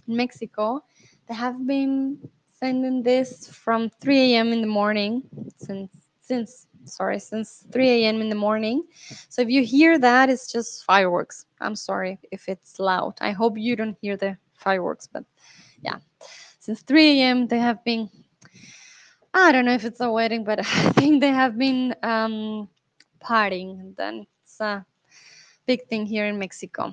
[0.06, 0.84] Mexico.
[1.26, 2.20] They have been
[2.52, 4.52] sending this from 3 a.m.
[4.52, 5.24] in the morning
[5.58, 8.20] since since sorry, since 3 a.m.
[8.20, 8.84] in the morning.
[9.28, 11.46] So if you hear that, it's just fireworks.
[11.60, 13.14] I'm sorry if it's loud.
[13.20, 15.24] I hope you don't hear the fireworks, but
[15.82, 15.98] yeah,
[16.60, 17.46] since 3 a.m.
[17.46, 18.10] they have been.
[19.34, 22.68] I don't know if it's a wedding, but I think they have been um,
[23.22, 23.80] partying.
[23.80, 24.84] And Then it's a
[25.66, 26.92] big thing here in Mexico.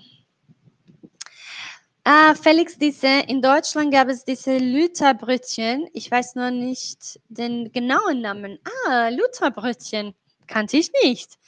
[2.05, 5.87] Ah, Felix dice, in Deutschland gab es diese Lutherbrötchen.
[5.93, 8.59] Ich weiß nur nicht den genauen Namen.
[8.87, 10.13] Ah, Lutherbrötchen.
[10.47, 11.39] Kannte ich nicht.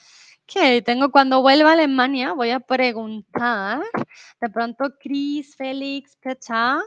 [0.47, 3.81] Ok, tengo cuando vuelva a Alemania, voy a preguntar.
[4.39, 6.79] De pronto, Chris, Felix, Peter,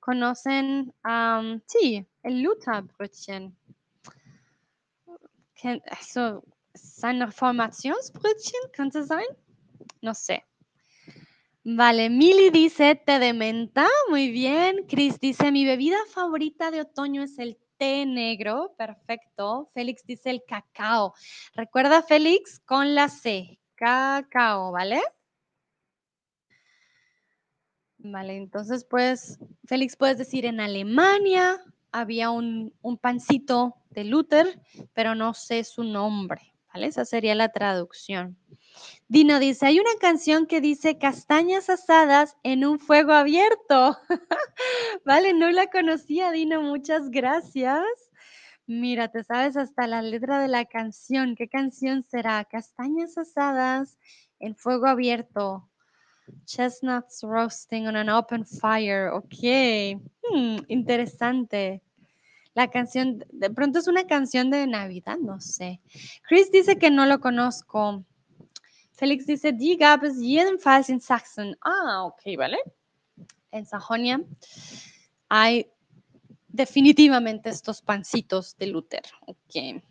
[0.00, 3.56] conocen, um, sí, el Lutherbrötchen.
[5.90, 6.42] Also,
[6.74, 9.26] sein Reformationsbrötchen, könnte sein?
[10.00, 10.42] No sé.
[11.64, 14.84] Vale, Mili dice té de menta, muy bien.
[14.88, 19.70] Chris dice, mi bebida favorita de otoño es el té negro, perfecto.
[19.72, 21.14] Félix dice el cacao.
[21.54, 25.00] Recuerda, Félix, con la C, cacao, ¿vale?
[27.98, 31.60] Vale, entonces pues, Félix, puedes decir en Alemania
[31.92, 34.60] había un, un pancito de Luther,
[34.94, 36.86] pero no sé su nombre, ¿vale?
[36.86, 38.36] Esa sería la traducción.
[39.08, 43.98] Dino dice, hay una canción que dice castañas asadas en un fuego abierto.
[45.04, 47.84] vale, no la conocía, Dino, muchas gracias.
[48.66, 51.34] Mira, te sabes hasta la letra de la canción.
[51.34, 52.44] ¿Qué canción será?
[52.44, 53.98] Castañas asadas
[54.38, 55.68] en fuego abierto.
[56.46, 59.10] Chestnuts roasting on an open fire.
[59.12, 60.00] Ok.
[60.22, 61.82] Hmm, interesante.
[62.54, 65.80] La canción, de pronto es una canción de Navidad, no sé.
[66.28, 68.04] Chris dice que no lo conozco.
[69.02, 71.56] Félix dice, die gab es jedenfalls in Sachsen.
[71.60, 72.58] Ah, ok, vale.
[73.50, 74.22] En Sajonia
[75.28, 75.66] hay
[76.46, 79.02] definitivamente estos pancitos de Luther.
[79.26, 79.82] Ok.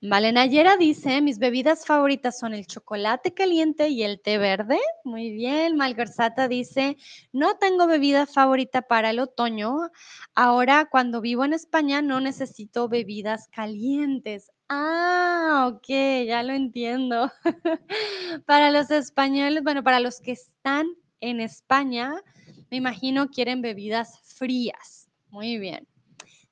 [0.00, 4.80] Vale, Nayera dice, mis bebidas favoritas son el chocolate caliente y el té verde.
[5.04, 5.76] Muy bien.
[5.76, 6.96] Malgorzata dice,
[7.30, 9.92] no tengo bebida favorita para el otoño.
[10.34, 14.50] Ahora, cuando vivo en España, no necesito bebidas calientes.
[14.68, 15.86] Ah, ok,
[16.26, 17.30] ya lo entiendo.
[18.46, 20.86] para los españoles, bueno, para los que están
[21.20, 22.14] en España,
[22.70, 25.08] me imagino quieren bebidas frías.
[25.30, 25.86] Muy bien.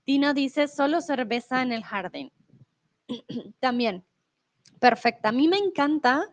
[0.05, 2.31] Tino dice, solo cerveza en el jardín.
[3.61, 4.05] También,
[4.79, 5.31] perfecta.
[5.31, 6.29] A mí me encanta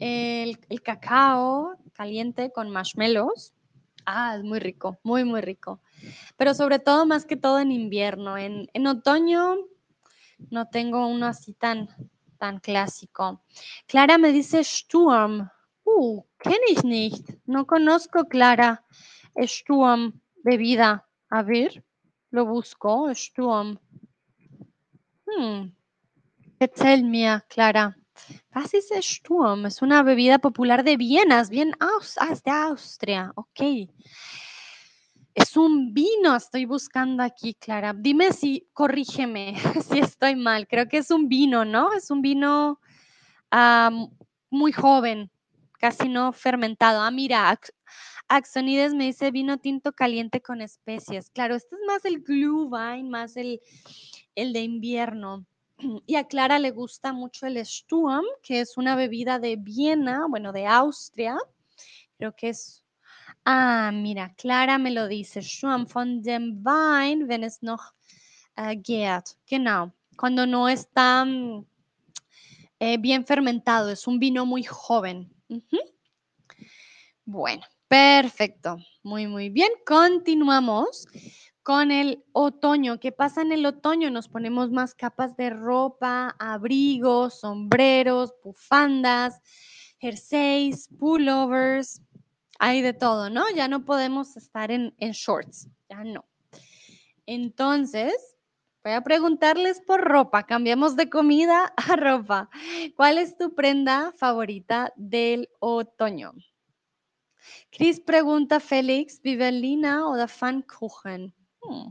[0.00, 3.54] el, cacao caliente con marshmallows.
[4.04, 5.80] Ah, es muy rico, muy, muy rico.
[6.36, 8.36] Pero sobre todo, más que todo en invierno.
[8.36, 9.56] En, en otoño
[10.50, 11.88] no tengo uno así tan,
[12.38, 13.42] tan clásico.
[13.86, 15.48] Clara me dice Sturm.
[15.84, 17.28] Uh, kenne ich nicht.
[17.46, 18.84] No conozco Clara.
[19.46, 21.06] Sturm, bebida.
[21.30, 21.84] A ver,
[22.30, 23.12] lo busco.
[23.14, 23.78] Sturm.
[25.26, 25.72] Hmm.
[26.58, 27.96] Erzähl mir, Clara.
[28.54, 29.66] Was ist Sturm?
[29.66, 33.90] Es una bebida popular de Viena, es bien aus, de Austria, ok.
[35.34, 37.92] Es un vino, estoy buscando aquí, Clara.
[37.92, 39.54] Dime si, corrígeme
[39.88, 40.68] si estoy mal.
[40.68, 41.92] Creo que es un vino, ¿no?
[41.92, 42.80] Es un vino
[44.50, 45.30] muy joven,
[45.80, 47.02] casi no fermentado.
[47.02, 47.58] Ah, mira,
[48.28, 51.30] Axonides me dice vino tinto caliente con especies.
[51.30, 53.60] Claro, este es más el Glühwein, más el,
[54.34, 55.46] el de invierno.
[56.06, 60.52] Y a Clara le gusta mucho el Sturm, que es una bebida de Viena, bueno,
[60.52, 61.36] de Austria.
[62.16, 62.83] Creo que es.
[63.44, 65.42] Ah, mira, Clara me lo dice.
[65.42, 67.92] Sturm von dem Wein, wenn es noch
[68.56, 69.36] äh, gärt.
[69.46, 69.92] Genau.
[70.16, 71.66] Cuando no está mm,
[72.78, 75.30] eh, bien fermentado, es un vino muy joven.
[77.26, 78.78] Bueno, perfecto.
[79.02, 79.70] Muy, muy bien.
[79.86, 81.06] Continuamos
[81.62, 83.00] con el otoño.
[83.00, 84.10] ¿Qué pasa en el otoño?
[84.10, 89.40] Nos ponemos más capas de ropa, abrigos, sombreros, bufandas,
[89.98, 92.02] jerseys, pullovers.
[92.66, 93.44] Hay de todo, ¿no?
[93.54, 96.24] Ya no podemos estar en, shorts, ya no.
[97.26, 98.14] Entonces,
[98.82, 100.46] voy a preguntarles por ropa.
[100.46, 102.48] Cambiamos de comida a ropa.
[102.96, 106.32] ¿Cuál es tu prenda favorita del otoño?
[107.70, 111.34] Chris pregunta, Félix, ¿Vivelina o de Pfannkuchen?
[111.60, 111.90] Hmm.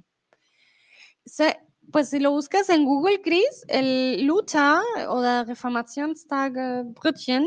[1.92, 7.46] pues si lo buscas en Google, Chris, el lucha o la Reformationstag Brötchen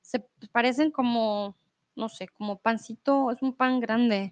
[0.00, 0.20] se
[0.52, 1.54] parecen como,
[1.94, 4.30] no sé, como pancito, es un pan grande.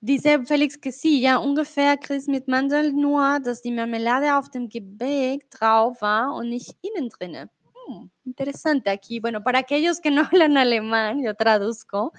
[0.00, 4.68] Dice Felix que sí, ja, ungefähr, Chris, mit Mandel, nur dass die Marmelade auf dem
[4.68, 7.50] Gebäck drauf war und nicht innen drinne.
[7.86, 9.20] Hmm, interesante aquí.
[9.20, 12.12] Bueno, para aquellos que no hablan alemán, yo traduzco.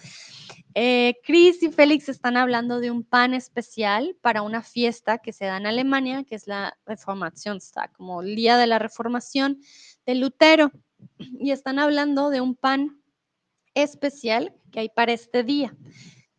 [0.75, 5.45] Eh, Chris y Félix están hablando de un pan especial para una fiesta que se
[5.45, 9.59] da en Alemania, que es la Reformationstag, como el día de la reformación
[10.05, 10.71] de Lutero.
[11.19, 13.02] Y están hablando de un pan
[13.75, 15.75] especial que hay para este día.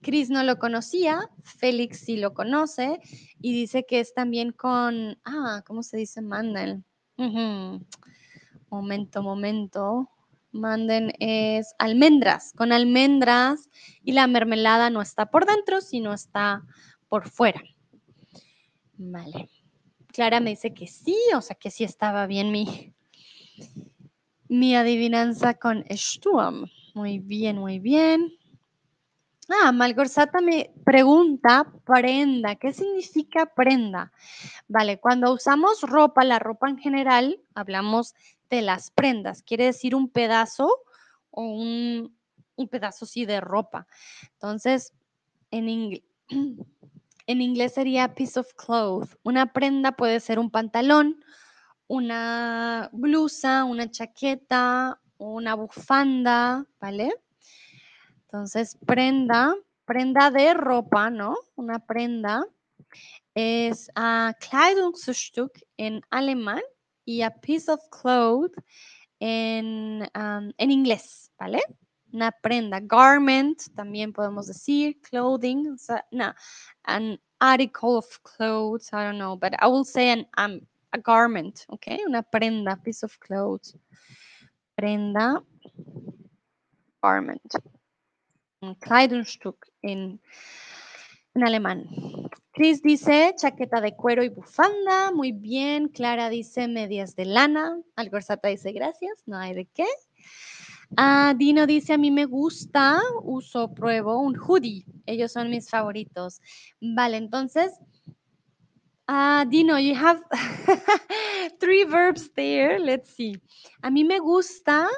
[0.02, 3.00] Chris no lo conocía, Félix sí lo conoce
[3.40, 6.84] y dice que es también con, ah, ¿cómo se dice mandel?
[8.68, 10.10] Momento, momento
[10.54, 13.68] manden es almendras, con almendras
[14.02, 16.62] y la mermelada no está por dentro, sino está
[17.08, 17.62] por fuera.
[18.96, 19.50] Vale.
[20.08, 22.94] Clara me dice que sí, o sea que sí estaba bien mi,
[24.48, 26.70] mi adivinanza con Sturm.
[26.94, 28.32] Muy bien, muy bien.
[29.48, 32.54] Ah, Malgorzata me pregunta prenda.
[32.54, 34.12] ¿Qué significa prenda?
[34.68, 38.14] Vale, cuando usamos ropa, la ropa en general, hablamos
[38.48, 39.42] de las prendas.
[39.42, 40.70] Quiere decir un pedazo
[41.32, 42.16] o un,
[42.70, 43.88] pedazo sí de ropa.
[44.34, 44.92] Entonces,
[45.50, 45.68] en,
[47.26, 49.16] en inglés sería piece of cloth.
[49.24, 51.24] Una prenda puede ser un pantalón,
[51.88, 55.00] una blusa, una chaqueta,
[55.32, 57.12] una bufanda, ¿vale?
[58.22, 59.54] Entonces, prenda,
[59.84, 61.36] prenda de ropa, ¿no?
[61.56, 62.44] Una prenda
[63.34, 66.62] es a Kleidungsstück en alemán
[67.04, 68.52] y a piece of cloth
[69.20, 71.62] en, en inglés, ¿vale?
[72.12, 75.76] Una prenda, garment, también podemos decir, clothing,
[76.12, 76.32] no,
[76.84, 78.92] an article of clothes.
[78.92, 81.98] I don't know, but I will say an a garment, okay?
[82.06, 83.76] Una prenda, piece of clothes.
[84.74, 85.42] Prenda,
[87.02, 87.54] garment.
[88.60, 90.20] Un Kleidungsstück in,
[91.34, 91.86] en alemán.
[92.52, 95.10] Chris dice chaqueta de cuero y bufanda.
[95.12, 95.88] Muy bien.
[95.88, 97.80] Clara dice medias de lana.
[97.96, 99.22] Algorzata dice gracias.
[99.26, 99.86] No hay de qué.
[100.96, 104.84] Ah, Dino dice a mí me gusta, uso, pruebo un hoodie.
[105.06, 106.40] Ellos son mis favoritos.
[106.80, 107.72] Vale, entonces.
[109.06, 110.22] Ah, Dino, you have
[111.60, 112.78] three verbs there.
[112.78, 113.36] Let's see.
[113.82, 114.88] A mí me gusta.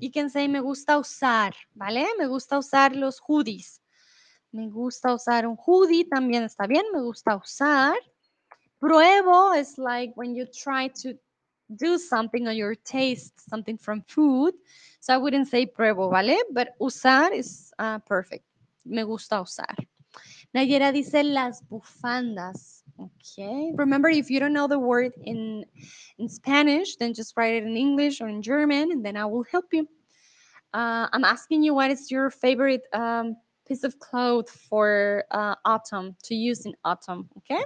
[0.00, 2.06] You can say me gusta usar, ¿vale?
[2.18, 3.80] Me gusta usar los hoodies.
[4.52, 6.84] Me gusta usar un hoodie, también está bien.
[6.92, 7.94] Me gusta usar.
[8.80, 11.14] Pruebo is like when you try to
[11.76, 14.54] do something or your taste something from food.
[15.00, 16.36] So I wouldn't say pruebo, ¿vale?
[16.52, 18.44] But usar is uh, perfect.
[18.84, 19.76] Me gusta usar.
[20.54, 22.84] Nayera dice las bufandas.
[22.98, 23.72] Okay.
[23.74, 25.64] Remember, if you don't know the word in,
[26.18, 29.44] in Spanish, then just write it in English or in German, and then I will
[29.44, 29.86] help you.
[30.74, 33.36] Uh, I'm asking you what is your favorite um,
[33.66, 37.62] piece of cloth for uh, autumn to use in autumn, okay?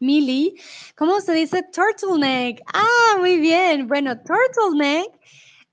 [0.00, 0.58] Mili,
[0.96, 2.60] ¿cómo se dice turtleneck?
[2.72, 3.86] Ah, muy bien.
[3.86, 5.10] Bueno, turtleneck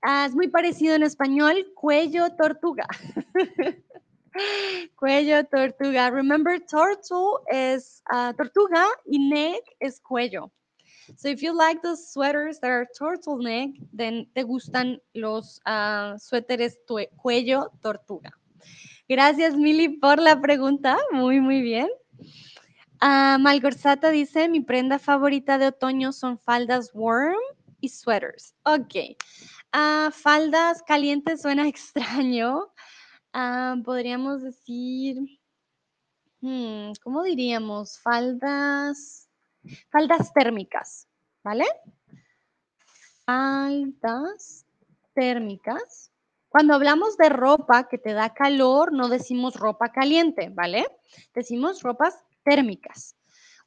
[0.02, 2.86] es muy parecido en español, cuello tortuga.
[4.96, 6.10] cuello tortuga.
[6.10, 10.50] Remember, turtle is uh, tortuga y neck es cuello.
[11.16, 16.76] So if you like those sweaters that are turtleneck, then te gustan los uh, suéteres
[17.16, 18.30] cuello tortuga.
[19.08, 20.98] Gracias, Mili, por la pregunta.
[21.12, 21.88] Muy, muy bien.
[23.00, 27.38] Uh, Malgorzata dice, mi prenda favorita de otoño son faldas warm
[27.80, 28.54] y sweaters.
[28.64, 29.16] Ok.
[30.12, 32.68] Faldas calientes suena extraño.
[33.34, 35.18] Uh, podríamos decir,
[36.40, 37.98] hmm, ¿cómo diríamos?
[37.98, 39.28] Faldas,
[39.90, 41.08] faldas térmicas,
[41.44, 41.66] ¿vale?
[43.26, 44.66] Faldas
[45.14, 46.10] térmicas.
[46.48, 50.86] Cuando hablamos de ropa que te da calor, no decimos ropa caliente, ¿vale?
[51.34, 53.14] Decimos ropas térmicas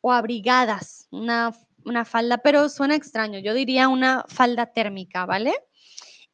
[0.01, 1.51] o abrigadas, una,
[1.85, 3.37] una falda, pero suena extraño.
[3.37, 5.53] Yo diría una falda térmica, ¿vale?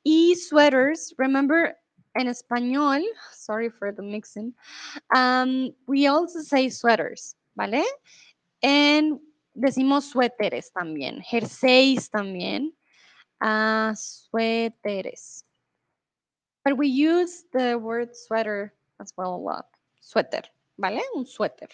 [0.03, 1.77] Y sweaters, remember
[2.17, 4.53] en español, sorry for the mixing,
[5.87, 7.83] we also say sweaters, ¿vale?
[8.61, 9.19] En
[9.53, 12.73] decimos suéteres también, jerseys también,
[13.41, 15.43] uh, suéteres.
[16.63, 19.65] But we use the word sweater as well a lot.
[20.01, 20.43] Suéter,
[20.77, 21.01] ¿vale?
[21.15, 21.69] Un suéter.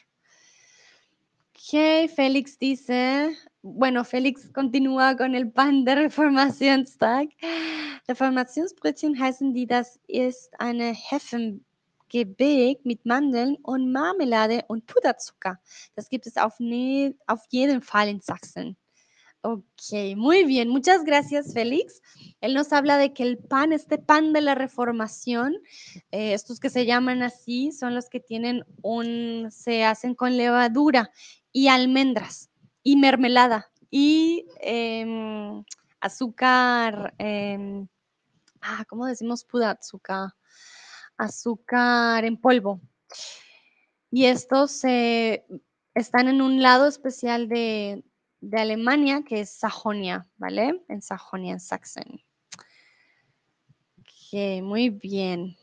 [1.51, 7.29] Ok, Félix dice, bueno, Félix continúa con el pan de Reformationstag.
[8.09, 15.59] Reformationsbrötchen heißen die, das ist eine Heffengebäck mit Mandeln und Marmelade und Puderzucker.
[15.95, 18.75] Das gibt es auf, ne auf jeden Fall in Sachsen.
[19.43, 20.67] Ok, muy bien.
[20.67, 22.01] Muchas gracias, Félix.
[22.41, 25.55] Él nos habla de que el pan, este pan de la reformación,
[26.11, 31.11] eh, estos que se llaman así, son los que tienen un, se hacen con levadura
[31.53, 32.49] y almendras
[32.83, 35.63] y mermelada y em,
[35.99, 37.87] azúcar, em,
[38.61, 39.79] ah, ¿cómo decimos puda
[41.17, 42.25] azúcar?
[42.25, 42.81] En polvo.
[44.09, 48.03] Y estos están en un lado especial de,
[48.41, 50.83] de Alemania, que es Sajonia, ¿vale?
[50.89, 52.21] En Sajonia, en Sachsen.
[53.99, 55.55] Ok, muy bien.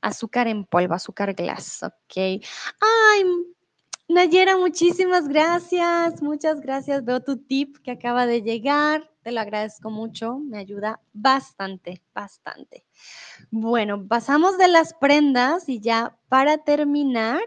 [0.00, 2.16] Azúcar en polvo, azúcar glass, ok.
[2.16, 3.24] Ay,
[4.08, 7.04] Nayera, muchísimas gracias, muchas gracias.
[7.04, 12.86] Veo tu tip que acaba de llegar, te lo agradezco mucho, me ayuda bastante, bastante.
[13.50, 17.40] Bueno, pasamos de las prendas y ya para terminar,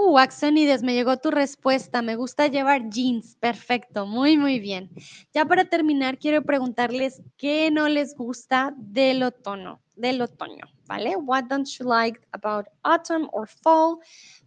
[0.00, 2.02] Uh, Axonides, me llegó tu respuesta.
[2.02, 3.34] Me gusta llevar jeans.
[3.40, 4.90] Perfecto, muy, muy bien.
[5.34, 11.16] Ya para terminar, quiero preguntarles qué no les gusta del otoño, del otoño, ¿vale?
[11.16, 13.98] What don't you like about autumn or fall?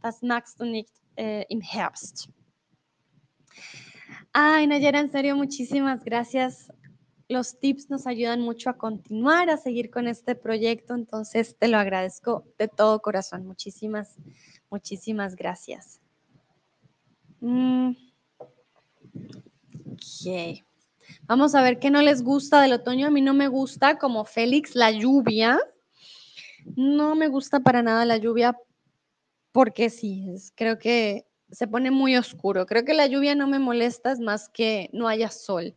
[0.03, 2.29] Was magst du nicht äh, im Herbst?
[4.33, 6.71] Ay, Nayera, en serio, muchísimas gracias.
[7.27, 11.77] Los tips nos ayudan mucho a continuar, a seguir con este proyecto, entonces te lo
[11.77, 13.45] agradezco de todo corazón.
[13.45, 14.17] Muchísimas
[14.71, 15.99] Muchísimas gracias.
[17.41, 17.91] Mm.
[19.91, 20.63] Ok.
[21.23, 23.07] Vamos a ver qué no les gusta del otoño.
[23.07, 25.59] A mí no me gusta, como Félix, la lluvia.
[26.75, 28.57] No me gusta para nada la lluvia
[29.51, 32.65] porque sí, creo que se pone muy oscuro.
[32.65, 35.75] Creo que la lluvia no me molesta, es más que no haya sol.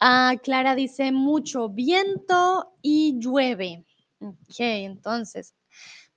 [0.00, 3.84] Ah, Clara dice mucho viento y llueve.
[4.20, 5.54] Ok, entonces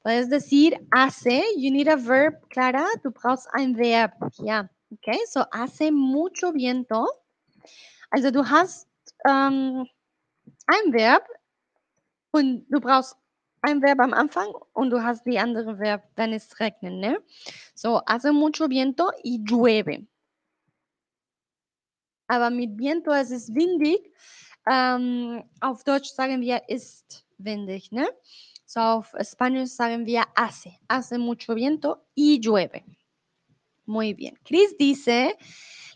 [0.04, 4.12] Puedes decir hace, you need a verb, Clara, du brauchst ein Verb.
[4.38, 7.08] Ja, okay, so hace mucho viento.
[8.14, 8.88] Also du hast
[9.28, 9.88] ähm,
[10.68, 11.28] ein Verb
[12.32, 13.16] und du brauchst
[13.64, 17.20] ein Verb am Anfang und du hast die andere Verb, wenn es regnet, ne?
[17.74, 20.06] So, hace mucho viento y llueve.
[22.28, 24.12] Aber mit viento es ist windig.
[24.70, 28.08] Ähm, auf Deutsch sagen wir ist windig, ne?
[28.68, 30.78] So auf Spanisch sagen wir hace.
[30.88, 32.84] Hace mucho viento y llueve.
[33.88, 34.38] Muy bien.
[34.46, 35.36] Chris dice,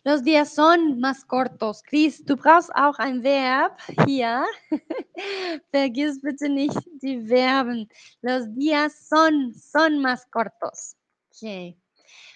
[0.07, 1.83] los días son más cortos.
[1.83, 4.45] Chris, du brauchst auch ein Verb hier.
[5.73, 7.89] Vergiss bitte nicht die Verben.
[8.21, 10.95] Los días son, son más cortos.
[11.35, 11.77] Okay.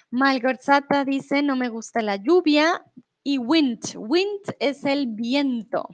[0.09, 2.83] Malgorzata dice, no me gusta la lluvia.
[3.23, 5.87] Y wind, wind es el viento.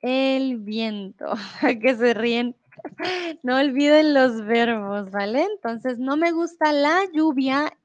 [0.00, 1.34] El viento,
[1.82, 2.56] que se ríen.
[3.42, 5.46] No olviden los verbos, ¿vale?
[5.54, 7.76] Entonces, no me gusta la lluvia.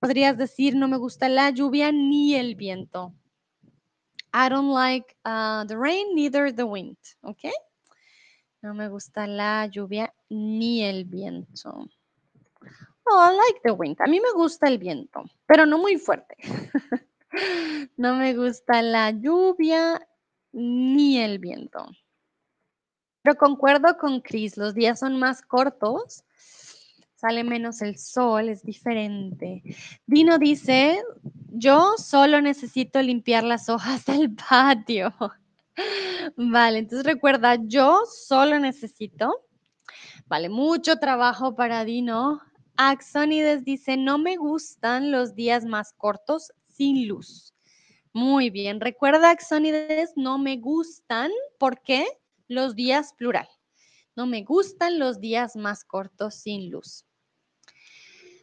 [0.00, 3.12] Podrías decir, no me gusta la lluvia ni el viento.
[4.32, 7.50] I don't like uh, the rain, neither the wind, ¿ok?
[8.62, 11.88] No me gusta la lluvia ni el viento.
[13.10, 13.96] Oh, I like the wind.
[14.00, 16.36] A mí me gusta el viento, pero no muy fuerte.
[17.96, 20.06] no me gusta la lluvia
[20.52, 21.86] ni el viento.
[23.22, 26.24] Pero concuerdo con Chris, los días son más cortos,
[27.18, 29.62] sale menos el sol, es diferente.
[30.06, 31.02] Dino dice,
[31.48, 35.12] yo solo necesito limpiar las hojas del patio.
[36.36, 39.34] Vale, entonces recuerda, yo solo necesito.
[40.26, 42.40] Vale, mucho trabajo para Dino.
[42.76, 47.52] Axonides dice, no me gustan los días más cortos sin luz.
[48.12, 52.06] Muy bien, recuerda Axonides, no me gustan, ¿por qué?
[52.46, 53.48] Los días plural.
[54.14, 57.07] No me gustan los días más cortos sin luz.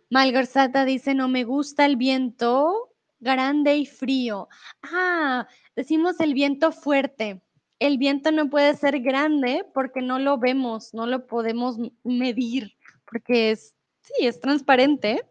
[0.09, 4.47] Malgorzata dice, no me gusta el viento grande y frío.
[4.83, 7.41] Ah, decimos el viento fuerte.
[7.79, 12.77] El viento no puede ser grande porque no lo vemos, no lo podemos medir,
[13.09, 15.25] porque es, sí, es transparente.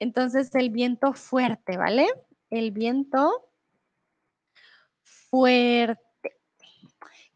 [0.00, 2.06] Entonces el viento fuerte, ¿vale?
[2.50, 3.50] El viento
[5.30, 6.00] fuerte.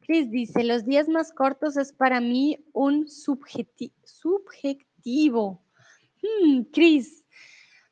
[0.01, 3.93] Chris dice, los días más cortos es para mí un subjetivo.
[6.25, 7.25] Hmm, Chris,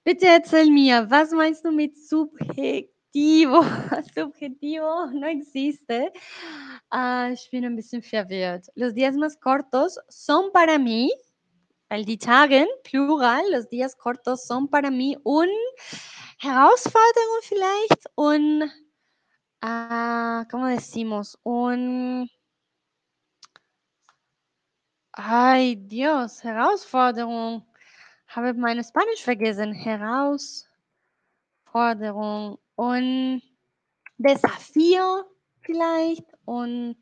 [0.04, 3.62] bitte erzähl mir, was meinst du mit subjetivo?
[4.14, 6.12] subjetivo no existe.
[6.90, 8.66] Ah, ich bin ein bisschen verwirrt.
[8.76, 11.10] Los días más cortos son para mí,
[11.90, 15.48] weil die Tagen, plural, los días cortos son para mí un
[16.40, 18.70] Herausforderung vielleicht, un
[19.62, 21.38] Ah, ¿cómo decimos?
[21.44, 22.30] Un...
[25.12, 27.64] Ay, Dios, Herausforderung.
[28.30, 29.72] Habe meine Spanisch vergessen.
[29.72, 32.60] Herausforderung.
[32.76, 33.42] Un
[34.18, 35.26] desafío,
[35.60, 36.26] vielleicht.
[36.44, 36.96] Un,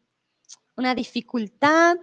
[0.77, 1.99] una dificultad.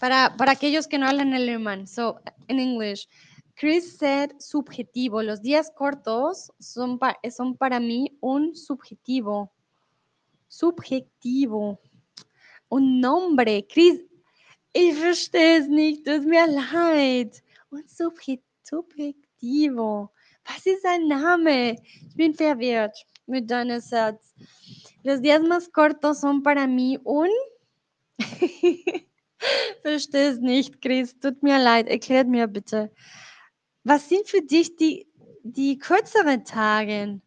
[0.00, 1.86] Para, para aquellos que no hablan alemán.
[1.86, 3.06] So, in English.
[3.54, 5.22] Chris said subjetivo.
[5.22, 9.52] Los días cortos son, pa son para mí un subjetivo
[10.50, 11.80] subjetivo.
[12.68, 13.66] Un nombre.
[13.66, 14.00] Chris,
[14.72, 16.04] ich verstehe es nicht.
[16.04, 17.42] Tut mir leid.
[17.70, 20.10] Un subjetivo.
[20.44, 21.76] Was ist ein Name?
[22.08, 22.96] Ich bin verwirrt
[23.26, 24.34] mit deinem Satz.
[25.04, 27.28] Los días más cortos son para mí un...
[29.82, 31.18] Verstehe es nicht, Chris.
[31.20, 31.88] Tut mir leid.
[31.88, 32.90] Erklärt mir bitte.
[33.84, 35.06] Was sind für dich die,
[35.42, 37.20] die kürzeren Tage?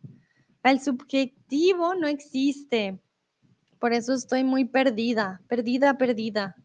[0.62, 3.00] Weil subjetivo no existe.
[3.80, 6.56] Por eso estoy muy perdida, perdida, perdida.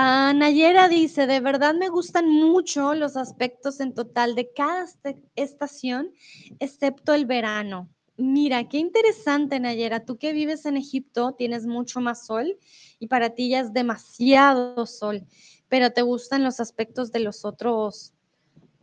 [0.00, 4.86] Ah, Nayera dice, de verdad me gustan mucho los aspectos en total de cada
[5.34, 6.12] estación,
[6.60, 7.88] excepto el verano.
[8.16, 10.04] Mira, qué interesante, Nayera.
[10.04, 12.56] Tú que vives en Egipto tienes mucho más sol
[13.00, 15.26] y para ti ya es demasiado sol,
[15.66, 18.14] pero te gustan los aspectos de los otros,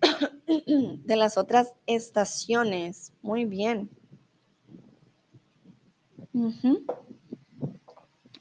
[0.68, 3.13] de las otras estaciones.
[3.22, 3.89] Muy bien.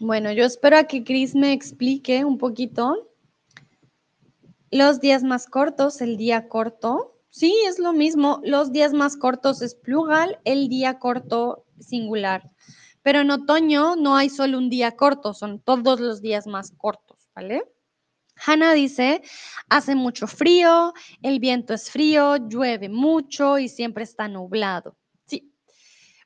[0.05, 3.11] Bueno, yo espero a que Chris me explique un poquito
[4.71, 7.17] los días más cortos, el día corto.
[7.31, 8.39] Sí, es lo mismo.
[8.45, 12.51] Los días más cortos es plural, el día corto singular.
[13.01, 17.31] Pero en otoño no hay solo un día corto, son todos los días más cortos,
[17.35, 17.65] ¿vale?
[18.45, 19.23] Hannah dice,
[19.71, 20.93] hace mucho frío,
[21.23, 24.99] el viento es frío, llueve mucho y siempre está nublado.
[25.25, 25.51] Sí.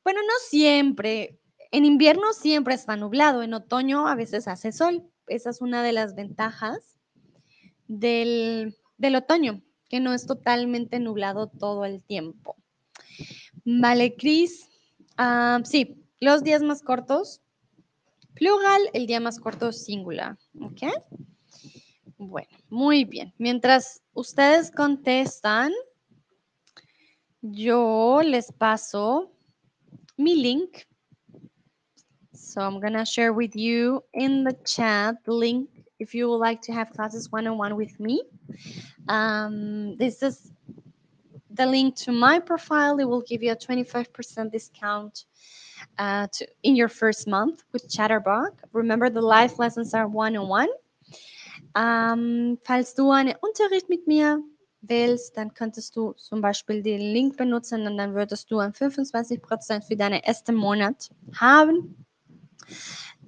[0.03, 1.39] Bueno, no siempre.
[1.71, 5.03] En invierno siempre está nublado, en otoño a veces hace sol.
[5.27, 6.99] Esa es una de las ventajas.
[7.89, 12.57] del, del otoño, que no es totalmente nublado todo el tiempo.
[13.65, 14.69] Vale, Cris.
[15.17, 17.41] Ah, sí, los días más cortos,
[18.35, 20.39] plural, el día más corto, singular.
[20.61, 20.83] ¿Ok?
[22.19, 23.33] Bueno, muy bien.
[23.39, 25.73] Mientras ustedes contestan,
[27.41, 29.33] yo les paso
[30.17, 30.79] mi link.
[32.49, 35.69] So I'm going to share with you in the chat the link
[35.99, 38.23] if you would like to have classes one-on-one with me.
[39.07, 40.51] Um, this is
[41.51, 42.99] the link to my profile.
[43.01, 45.27] It will give you a 25% discount
[45.99, 48.53] uh, to, in your first month with Chatterbug.
[48.73, 50.71] Remember, the live lessons are one-on-one.
[51.77, 54.43] Ähm, falls du einen Unterricht mit mir
[54.81, 59.87] willst, dann könntest du zum Beispiel den Link benutzen und dann würdest du ein 25%
[59.87, 62.07] für deinen ersten Monat haben.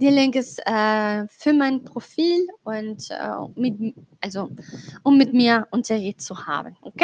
[0.01, 4.51] Der Link ist äh, für mein Profil und äh, also,
[5.03, 7.03] um mit haben, ¿ok?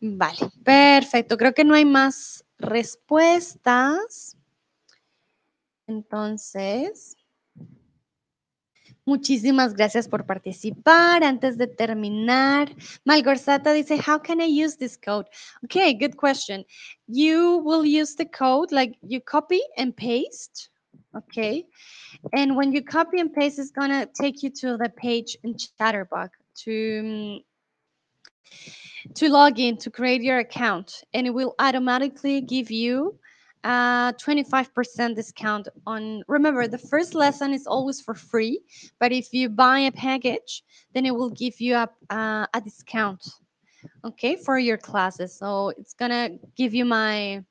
[0.00, 1.36] Vale, perfecto.
[1.36, 4.36] Creo que no hay más respuestas.
[5.86, 7.16] Entonces,
[9.04, 11.22] muchísimas gracias por participar.
[11.22, 15.26] Antes de terminar, Malgorzata dice, how can I use this code?
[15.64, 16.64] Okay, good question.
[17.06, 20.70] You will use the code, like you copy and paste,
[21.16, 21.66] okay?
[22.32, 26.30] And when you copy and paste, it's gonna take you to the page in Chatterbug
[26.64, 27.40] to
[29.14, 33.18] to log in to create your account and it will automatically give you
[33.64, 38.60] a 25% discount on remember the first lesson is always for free
[38.98, 40.62] but if you buy a package
[40.94, 43.24] then it will give you a, uh, a discount
[44.04, 47.42] okay for your classes so it's gonna give you my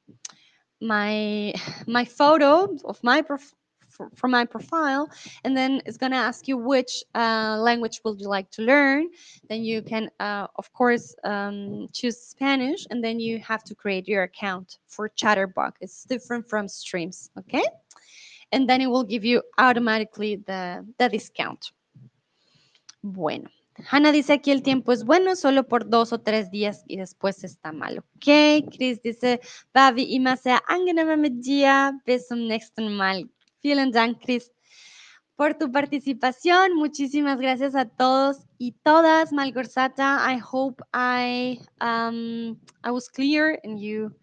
[0.84, 1.54] my
[1.88, 3.56] my photo of my prof-
[4.16, 5.08] for my profile
[5.44, 9.08] and then it's going to ask you which uh, language would you like to learn.
[9.50, 14.08] Then you can uh, of course um, choose spanish and then you have to create
[14.08, 17.64] your account for chatterbug it's different from streams okay?
[18.52, 21.72] And then it will give you automatically the, the discount.
[23.04, 23.50] Bueno
[23.90, 27.44] Hanna dice aquí el tiempo es bueno solo por dos o tres días y después
[27.44, 28.00] está mal.
[28.00, 29.42] Ok, Chris dice,
[29.74, 31.94] war wie immer sehr angenehm mit dir.
[32.06, 33.30] Bis zum nächsten Mal.
[33.64, 34.52] Vielen Dank, Chris,
[35.36, 36.76] por tu participación.
[36.76, 39.32] Muchísimas gracias a todos y todas.
[39.32, 44.14] Malgorzata, I hope I, um, I was clear and you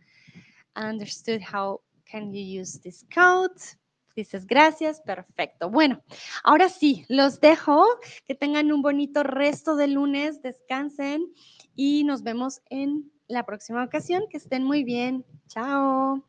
[0.76, 1.80] understood how
[2.10, 3.58] can you use this code.
[4.20, 5.70] Dices gracias, perfecto.
[5.70, 6.02] Bueno,
[6.44, 7.86] ahora sí, los dejo.
[8.28, 11.32] Que tengan un bonito resto de lunes, descansen
[11.74, 14.24] y nos vemos en la próxima ocasión.
[14.28, 15.24] Que estén muy bien.
[15.48, 16.22] Chao.